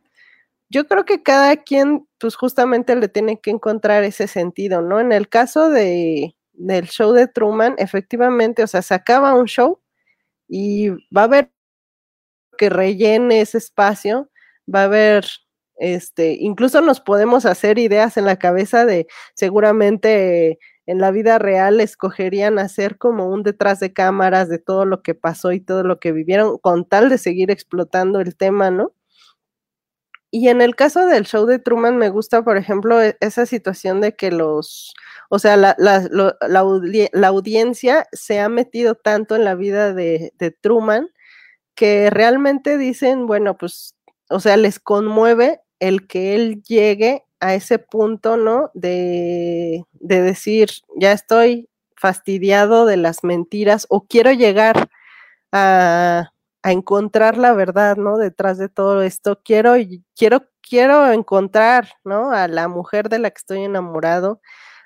Yo 0.70 0.86
creo 0.88 1.04
que 1.04 1.22
cada 1.22 1.56
quien, 1.58 2.06
pues 2.18 2.36
justamente 2.36 2.96
le 2.96 3.08
tiene 3.08 3.40
que 3.40 3.50
encontrar 3.50 4.04
ese 4.04 4.26
sentido, 4.28 4.82
¿no? 4.82 5.00
En 5.00 5.12
el 5.12 5.28
caso 5.28 5.70
de, 5.70 6.36
del 6.52 6.88
show 6.88 7.12
de 7.12 7.28
Truman, 7.28 7.76
efectivamente, 7.78 8.62
o 8.62 8.66
sea, 8.66 8.82
se 8.82 8.94
acaba 8.94 9.34
un 9.34 9.46
show 9.46 9.80
y 10.48 10.90
va 11.16 11.22
a 11.22 11.24
haber 11.24 11.50
que 12.58 12.70
rellene 12.70 13.40
ese 13.40 13.58
espacio, 13.58 14.30
va 14.72 14.82
a 14.82 14.84
haber, 14.84 15.26
este, 15.76 16.36
incluso 16.40 16.80
nos 16.80 17.00
podemos 17.00 17.46
hacer 17.46 17.78
ideas 17.78 18.16
en 18.16 18.26
la 18.26 18.38
cabeza 18.38 18.86
de 18.86 19.06
seguramente 19.34 20.58
en 20.86 20.98
la 21.00 21.10
vida 21.10 21.38
real 21.38 21.80
escogerían 21.80 22.58
hacer 22.58 22.98
como 22.98 23.28
un 23.30 23.42
detrás 23.42 23.80
de 23.80 23.92
cámaras 23.94 24.48
de 24.50 24.58
todo 24.58 24.84
lo 24.84 25.02
que 25.02 25.14
pasó 25.14 25.52
y 25.52 25.60
todo 25.60 25.82
lo 25.82 25.98
que 25.98 26.12
vivieron 26.12 26.58
con 26.58 26.86
tal 26.86 27.08
de 27.08 27.18
seguir 27.18 27.50
explotando 27.50 28.20
el 28.20 28.36
tema, 28.36 28.70
¿no? 28.70 28.92
Y 30.36 30.48
en 30.48 30.60
el 30.60 30.74
caso 30.74 31.06
del 31.06 31.26
show 31.26 31.46
de 31.46 31.60
Truman 31.60 31.96
me 31.96 32.08
gusta, 32.08 32.42
por 32.42 32.56
ejemplo, 32.56 33.00
e, 33.00 33.16
esa 33.20 33.46
situación 33.46 34.00
de 34.00 34.16
que 34.16 34.32
los, 34.32 34.92
o 35.30 35.38
sea, 35.38 35.56
la, 35.56 35.76
audiencia 37.28 38.08
se 38.10 38.40
ha 38.40 38.48
metido 38.48 38.96
tanto 38.96 39.36
en 39.36 39.44
la 39.44 39.54
vida 39.54 39.94
de, 39.94 40.32
de 40.36 40.50
Truman 40.50 41.08
que 41.76 42.10
realmente 42.10 42.78
dicen, 42.78 43.26
bueno, 43.28 43.56
pues, 43.56 43.94
o 44.28 44.40
sea, 44.40 44.56
les 44.56 44.80
conmueve 44.80 45.60
el 45.78 46.08
que 46.08 46.34
él 46.34 46.64
llegue 46.64 47.22
a 47.38 47.54
ese 47.54 47.78
punto, 47.78 48.36
¿no? 48.36 48.72
De, 48.74 49.84
de 49.92 50.20
decir, 50.20 50.68
ya 50.96 51.12
estoy 51.12 51.68
fastidiado 51.94 52.86
de 52.86 52.96
las 52.96 53.22
mentiras 53.22 53.86
o 53.88 54.08
quiero 54.08 54.32
llegar 54.32 54.88
a, 55.52 56.33
a, 56.64 56.72
encontrar 56.72 57.38
la 57.38 57.52
verdad, 57.52 57.96
¿no? 57.96 58.18
Detrás 58.18 58.58
de 58.58 58.68
todo 58.68 59.02
esto, 59.02 59.40
quiero, 59.44 59.74
quiero, 60.16 60.48
quiero 60.62 61.10
encontrar, 61.12 61.90
¿no? 62.04 62.32
A 62.32 62.48
la 62.48 62.68
mujer 62.68 63.08
de 63.08 63.18
la 63.18 63.30
que 63.30 63.38
estoy 63.38 63.64
enamorado 63.64 64.40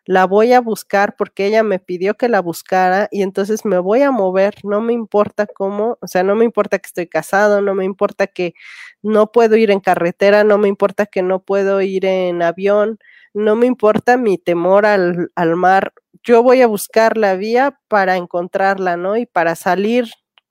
la 0.08 0.24
voy 0.26 0.54
a 0.54 0.62
buscar 0.62 1.16
porque 1.16 1.44
ella 1.44 1.62
me 1.62 1.78
pidió 1.78 2.14
que 2.14 2.30
la 2.30 2.40
buscara 2.40 3.08
y 3.10 3.20
entonces 3.20 3.66
me 3.66 3.78
voy 3.78 4.00
a 4.00 4.10
mover, 4.10 4.54
no 4.64 4.80
me 4.80 4.94
importa 4.94 5.46
cómo, 5.46 5.98
o 6.00 6.06
sea, 6.06 6.22
no 6.22 6.34
me 6.34 6.46
importa 6.46 6.78
que 6.78 6.86
estoy 6.86 7.06
casado, 7.08 7.60
no 7.60 7.74
me 7.74 7.84
importa 7.84 8.26
que 8.26 8.54
no 9.02 9.30
puedo 9.32 9.54
ir 9.56 9.70
en 9.70 9.80
carretera, 9.80 10.44
no 10.44 10.56
me 10.56 10.66
importa 10.68 11.04
que 11.04 11.22
no 11.22 11.40
puedo 11.42 11.82
ir 11.82 12.06
en 12.06 12.40
avión, 12.40 12.98
no 13.34 13.54
me 13.54 13.66
importa 13.66 14.16
mi 14.16 14.38
temor 14.38 14.86
al, 14.86 15.30
al 15.34 15.56
mar, 15.56 15.92
yo 16.22 16.42
voy 16.42 16.62
a 16.62 16.66
buscar 16.66 17.18
la 17.18 17.34
vía 17.36 17.78
para 17.88 18.16
encontrarla, 18.16 18.96
¿no? 18.96 19.18
Y 19.18 19.26
para 19.26 19.56
salir 19.56 20.06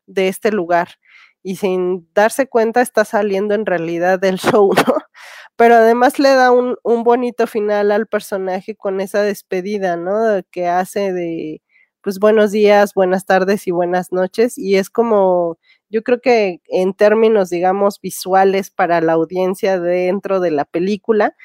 de 0.06 0.28
este 0.28 0.52
lugar. 0.52 0.90
Y 1.48 1.56
sin 1.56 2.10
darse 2.14 2.48
cuenta 2.48 2.82
está 2.82 3.06
saliendo 3.06 3.54
en 3.56 3.66
realidad 3.66 4.20
del 4.20 4.38
show, 4.38 4.74
¿no? 4.88 4.96
pero 5.56 5.76
además 5.76 6.20
le 6.20 6.30
da 6.30 6.52
un, 6.52 6.76
un, 6.84 7.04
bonito 7.04 7.48
final 7.48 7.92
al 7.92 8.06
personaje 8.06 8.76
con 8.76 9.00
esa 9.00 9.22
despedida, 9.22 9.96
¿no? 9.96 10.42
Que 10.52 10.68
hace 10.68 11.14
de, 11.14 11.62
pues 12.02 12.20
buenos 12.20 12.52
días, 12.52 12.94
buenas 12.94 13.26
tardes 13.26 13.66
y 13.66 13.72
buenas 13.72 14.12
noches. 14.12 14.58
Y 14.58 14.76
es 14.76 14.90
como, 14.90 15.58
yo 15.90 16.04
creo 16.04 16.20
que 16.22 16.62
en 16.68 16.94
términos, 16.94 17.50
digamos, 17.50 18.02
visuales 18.02 18.70
para 18.70 19.00
la 19.00 19.14
audiencia 19.14 19.80
dentro 19.80 20.42
de 20.42 20.52
la 20.52 20.66
película, 20.66 21.36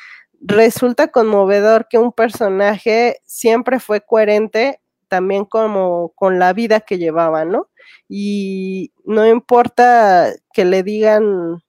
resulta 0.41 1.13
conmovedor 1.13 1.87
que 1.89 1.99
un 1.99 2.13
personaje 2.13 3.19
siempre 3.25 3.79
fue 3.81 4.01
coherente 4.01 4.81
también 5.09 5.45
como 5.45 6.13
con 6.15 6.39
la 6.39 6.53
vida 6.53 6.81
que 6.81 6.99
llevaba, 6.99 7.45
¿no? 7.45 7.69
Y 8.09 8.93
no 9.05 9.27
importa 9.27 10.33
que 10.53 10.65
le 10.65 10.83
digan, 10.83 11.63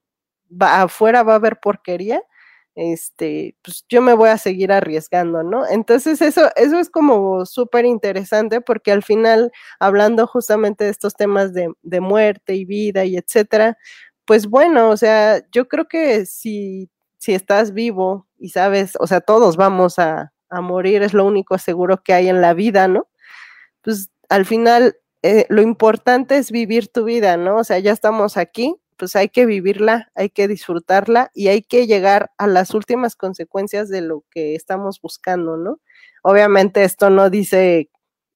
va, 0.50 0.82
afuera 0.82 1.22
va 1.22 1.34
a 1.34 1.36
haber 1.36 1.60
porquería, 1.60 2.22
este, 2.74 3.56
pues 3.62 3.84
yo 3.88 4.02
me 4.02 4.14
voy 4.14 4.30
a 4.30 4.38
seguir 4.38 4.72
arriesgando, 4.72 5.42
¿no? 5.42 5.66
Entonces 5.68 6.20
eso, 6.22 6.50
eso 6.56 6.78
es 6.78 6.90
como 6.90 7.46
súper 7.46 7.84
interesante 7.84 8.60
porque 8.60 8.90
al 8.92 9.02
final, 9.02 9.52
hablando 9.78 10.26
justamente 10.26 10.84
de 10.84 10.90
estos 10.90 11.14
temas 11.14 11.54
de, 11.54 11.72
de, 11.82 12.00
muerte 12.00 12.54
y 12.56 12.64
vida 12.64 13.04
y 13.04 13.16
etcétera, 13.16 13.78
pues 14.24 14.46
bueno, 14.48 14.90
o 14.90 14.96
sea, 14.96 15.42
yo 15.52 15.68
creo 15.68 15.86
que 15.86 16.26
si, 16.26 16.90
si 17.18 17.34
estás 17.34 17.72
vivo 17.74 18.26
y 18.38 18.48
sabes, 18.50 18.94
o 19.00 19.06
sea, 19.06 19.20
todos 19.20 19.56
vamos 19.56 19.98
a, 19.98 20.32
a 20.50 20.60
morir, 20.60 21.02
es 21.02 21.14
lo 21.14 21.24
único 21.26 21.58
seguro 21.58 22.02
que 22.02 22.14
hay 22.14 22.28
en 22.28 22.40
la 22.40 22.54
vida, 22.54 22.88
¿no? 22.88 23.08
Pues 23.82 24.10
al 24.28 24.46
final 24.46 24.96
eh, 25.24 25.46
lo 25.48 25.62
importante 25.62 26.36
es 26.36 26.50
vivir 26.52 26.88
tu 26.88 27.04
vida, 27.04 27.38
¿no? 27.38 27.56
O 27.56 27.64
sea, 27.64 27.78
ya 27.78 27.92
estamos 27.92 28.36
aquí, 28.36 28.76
pues 28.98 29.16
hay 29.16 29.30
que 29.30 29.46
vivirla, 29.46 30.10
hay 30.14 30.28
que 30.28 30.48
disfrutarla 30.48 31.30
y 31.34 31.48
hay 31.48 31.62
que 31.62 31.86
llegar 31.86 32.30
a 32.38 32.46
las 32.46 32.74
últimas 32.74 33.16
consecuencias 33.16 33.88
de 33.88 34.02
lo 34.02 34.24
que 34.30 34.54
estamos 34.54 35.00
buscando, 35.00 35.56
¿no? 35.56 35.80
Obviamente 36.22 36.84
esto 36.84 37.08
no 37.08 37.30
dice 37.30 37.90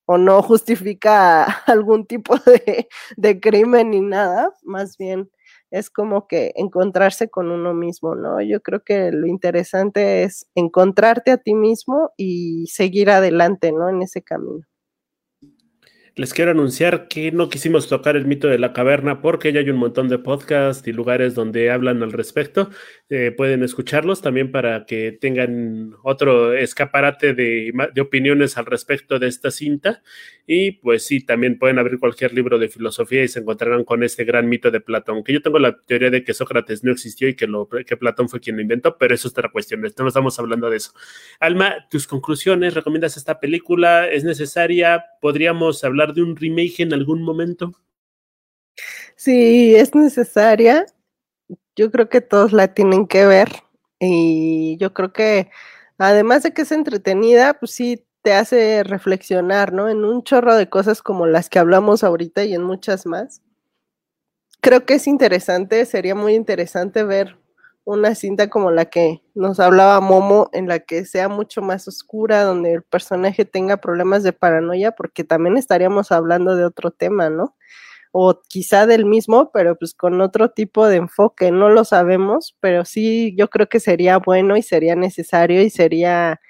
o 0.07 0.17
no 0.19 0.43
justifica 0.43 1.45
algún 1.67 2.07
tipo 2.07 2.37
de, 2.39 2.89
de 3.19 3.41
crimen 3.41 3.91
ni 3.91 4.01
nada, 4.01 4.55
más 4.63 4.97
bien 4.97 5.31
es 5.71 5.91
como 5.91 6.27
que 6.29 6.53
encontrarse 6.57 7.29
con 7.29 7.51
uno 7.51 7.75
mismo, 7.75 8.15
¿no? 8.15 8.41
Yo 8.41 8.63
creo 8.63 8.83
que 8.85 9.13
lo 9.13 9.27
interesante 9.27 10.23
es 10.25 10.47
encontrarte 10.55 11.33
a 11.33 11.37
ti 11.39 11.55
mismo 11.55 12.13
y 12.17 12.67
seguir 12.69 13.11
adelante, 13.11 13.73
¿no? 13.73 13.91
En 13.91 14.01
ese 14.03 14.23
camino. 14.23 14.65
Les 16.19 16.35
quiero 16.35 16.51
anunciar 16.51 17.07
que 17.07 17.31
no 17.31 17.49
quisimos 17.49 17.87
tocar 17.87 18.17
el 18.17 18.25
mito 18.27 18.49
de 18.49 18.59
la 18.59 18.73
caverna 18.73 19.21
porque 19.21 19.53
ya 19.53 19.61
hay 19.61 19.71
un 19.71 19.77
montón 19.77 20.09
de 20.09 20.19
podcasts 20.19 20.89
y 20.89 20.93
lugares 20.93 21.37
donde 21.37 21.71
hablan 21.71 22.03
al 22.03 22.11
respecto. 22.11 22.71
Eh, 23.09 23.33
pueden 23.37 23.63
escucharlos 23.63 24.21
también 24.21 24.51
para 24.51 24.85
que 24.85 25.13
tengan 25.13 25.95
otro 26.03 26.55
escaparate 26.55 27.35
de, 27.35 27.73
de, 27.95 28.01
opiniones 28.01 28.59
al 28.59 28.67
respecto 28.67 29.21
de 29.21 29.29
esta 29.29 29.53
cinta. 29.53 30.03
Y 30.51 30.73
pues 30.73 31.05
sí, 31.05 31.21
también 31.21 31.59
pueden 31.59 31.79
abrir 31.79 32.01
cualquier 32.01 32.33
libro 32.33 32.59
de 32.59 32.71
filosofía 32.71 33.23
y 33.23 33.29
se 33.29 33.41
encontrarán 33.41 33.85
con 33.85 34.03
este 34.03 34.25
gran 34.25 34.49
mito 34.49 34.71
de 34.71 34.81
Platón, 34.81 35.23
que 35.23 35.35
yo 35.35 35.43
tengo 35.43 35.59
la 35.59 35.79
teoría 35.79 36.09
de 36.09 36.25
que 36.25 36.33
Sócrates 36.33 36.83
no 36.83 36.91
existió 36.91 37.29
y 37.29 37.37
que, 37.37 37.47
lo, 37.47 37.69
que 37.69 37.99
Platón 37.99 38.31
fue 38.31 38.41
quien 38.41 38.57
lo 38.57 38.63
inventó, 38.63 38.97
pero 38.97 39.15
eso 39.15 39.29
es 39.29 39.33
otra 39.33 39.51
cuestión. 39.53 39.83
No 39.83 40.09
estamos 40.09 40.39
hablando 40.39 40.71
de 40.71 40.79
eso. 40.79 40.93
Alma, 41.39 41.87
tus 41.91 42.07
conclusiones, 42.07 42.73
¿recomiendas 42.73 43.19
esta 43.19 43.41
película? 43.41 44.09
¿Es 44.09 44.25
necesaria? 44.25 45.05
¿Podríamos 45.21 45.85
hablar 45.85 46.15
de 46.15 46.23
un 46.23 46.35
remake 46.35 46.81
en 46.81 46.95
algún 46.95 47.23
momento? 47.23 47.75
Sí, 49.17 49.77
es 49.77 49.95
necesaria. 49.95 50.87
Yo 51.77 51.91
creo 51.91 52.09
que 52.09 52.23
todos 52.23 52.55
la 52.55 52.73
tienen 52.73 53.07
que 53.07 53.27
ver 53.27 53.51
y 54.01 54.79
yo 54.79 54.95
creo 54.95 55.13
que 55.13 55.51
además 55.99 56.43
de 56.43 56.55
que 56.55 56.63
es 56.63 56.73
entretenida, 56.73 57.53
pues 57.53 57.73
sí 57.73 58.08
te 58.29 58.35
hace 58.35 58.85
reflexionar, 58.85 59.73
¿no? 59.73 59.89
En 59.89 60.05
un 60.05 60.23
chorro 60.23 60.55
de 60.55 60.69
cosas 60.69 61.01
como 61.01 61.27
las 61.27 61.49
que 61.49 61.59
hablamos 61.59 62.05
ahorita 62.05 62.45
y 62.45 62.53
en 62.53 62.63
muchas 62.63 63.07
más. 63.07 63.41
Creo 64.61 64.85
que 64.85 64.97
es 64.97 65.07
interesante, 65.07 65.87
sería 65.87 66.15
muy 66.15 66.35
interesante 66.35 67.05
ver 67.05 67.39
una 67.85 68.15
cinta 68.15 68.51
como 68.51 68.71
la 68.71 68.85
que 68.85 69.23
nos 69.35 69.61
hablaba 69.61 70.03
Momo, 70.03 70.51
en 70.53 70.69
la 70.69 70.81
que 70.81 71.07
sea 71.07 71.31
mucho 71.31 71.63
más 71.63 71.89
oscura, 71.89 72.43
donde 72.43 72.75
el 72.75 72.83
personaje 72.83 73.47
tenga 73.47 73.79
problemas 73.79 74.23
de 74.25 74.35
paranoia, 74.35 74.93
porque 74.93 75.25
también 75.25 75.57
estaríamos 75.57 76.13
hablando 76.13 76.55
de 76.55 76.67
otro 76.67 76.91
tema, 76.91 77.31
¿no? 77.31 77.57
O 78.13 78.43
quizá 78.47 78.85
del 78.85 79.07
mismo, 79.07 79.51
pero 79.53 79.75
pues 79.79 79.95
con 79.95 80.21
otro 80.21 80.51
tipo 80.51 80.87
de 80.87 80.97
enfoque, 80.97 81.51
no 81.51 81.71
lo 81.71 81.85
sabemos, 81.85 82.59
pero 82.61 82.85
sí 82.85 83.35
yo 83.39 83.49
creo 83.49 83.71
que 83.71 83.81
sería 83.81 84.19
bueno 84.19 84.59
y 84.59 84.63
sería 84.63 84.97
necesario 84.97 85.63
y 85.63 85.71
sería 85.71 86.43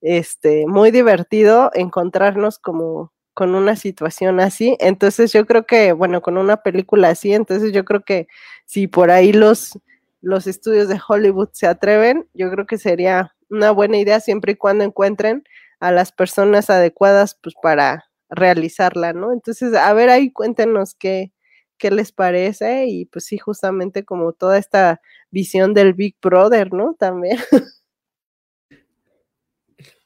este 0.00 0.66
muy 0.66 0.90
divertido 0.90 1.70
encontrarnos 1.74 2.58
como 2.58 3.12
con 3.34 3.54
una 3.54 3.76
situación 3.76 4.40
así. 4.40 4.76
Entonces 4.80 5.32
yo 5.32 5.46
creo 5.46 5.66
que, 5.66 5.92
bueno, 5.92 6.22
con 6.22 6.38
una 6.38 6.58
película 6.58 7.10
así, 7.10 7.32
entonces 7.34 7.72
yo 7.72 7.84
creo 7.84 8.02
que 8.04 8.26
si 8.66 8.86
por 8.88 9.10
ahí 9.10 9.32
los 9.32 9.78
los 10.20 10.46
estudios 10.48 10.88
de 10.88 11.00
Hollywood 11.08 11.50
se 11.52 11.66
atreven, 11.68 12.28
yo 12.34 12.50
creo 12.50 12.66
que 12.66 12.78
sería 12.78 13.34
una 13.50 13.70
buena 13.70 13.98
idea 13.98 14.20
siempre 14.20 14.52
y 14.52 14.56
cuando 14.56 14.84
encuentren 14.84 15.44
a 15.80 15.92
las 15.92 16.10
personas 16.12 16.70
adecuadas 16.70 17.38
pues 17.42 17.54
para 17.62 18.04
realizarla, 18.30 19.12
¿no? 19.12 19.32
Entonces, 19.32 19.74
a 19.74 19.92
ver 19.94 20.10
ahí 20.10 20.32
cuéntenos 20.32 20.94
qué, 20.96 21.32
qué 21.78 21.90
les 21.92 22.10
parece 22.12 22.86
y 22.88 23.06
pues 23.06 23.26
sí, 23.26 23.38
justamente 23.38 24.04
como 24.04 24.32
toda 24.32 24.58
esta 24.58 25.00
visión 25.30 25.72
del 25.74 25.94
Big 25.94 26.16
Brother, 26.22 26.72
¿no? 26.74 26.94
También. 26.98 27.38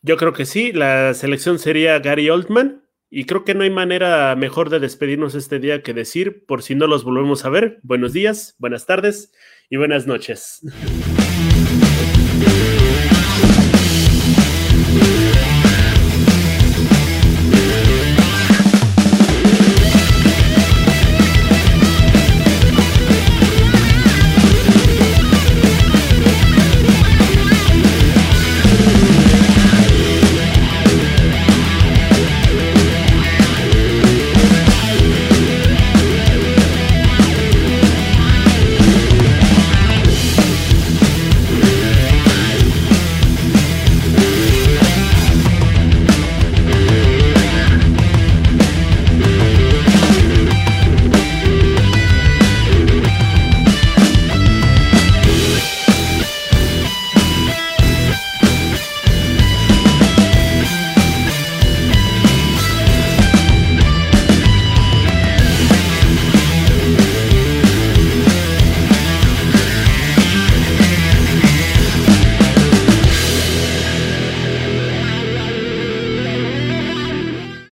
Yo 0.05 0.16
creo 0.16 0.32
que 0.32 0.46
sí, 0.46 0.72
la 0.72 1.14
selección 1.14 1.61
sería 1.61 2.00
Gary 2.00 2.28
Oldman 2.28 2.82
y 3.09 3.24
creo 3.24 3.44
que 3.44 3.55
no 3.55 3.62
hay 3.62 3.70
manera 3.70 4.34
mejor 4.34 4.68
de 4.68 4.80
despedirnos 4.80 5.36
este 5.36 5.61
día 5.61 5.84
que 5.84 5.94
decir, 5.94 6.44
por 6.44 6.64
si 6.64 6.74
no 6.74 6.88
los 6.88 7.05
volvemos 7.05 7.44
a 7.44 7.50
ver, 7.50 7.78
buenos 7.84 8.12
días, 8.12 8.57
buenas 8.59 8.84
tardes 8.84 9.32
y 9.70 9.76
buenas 9.76 10.09
noches. 10.09 10.61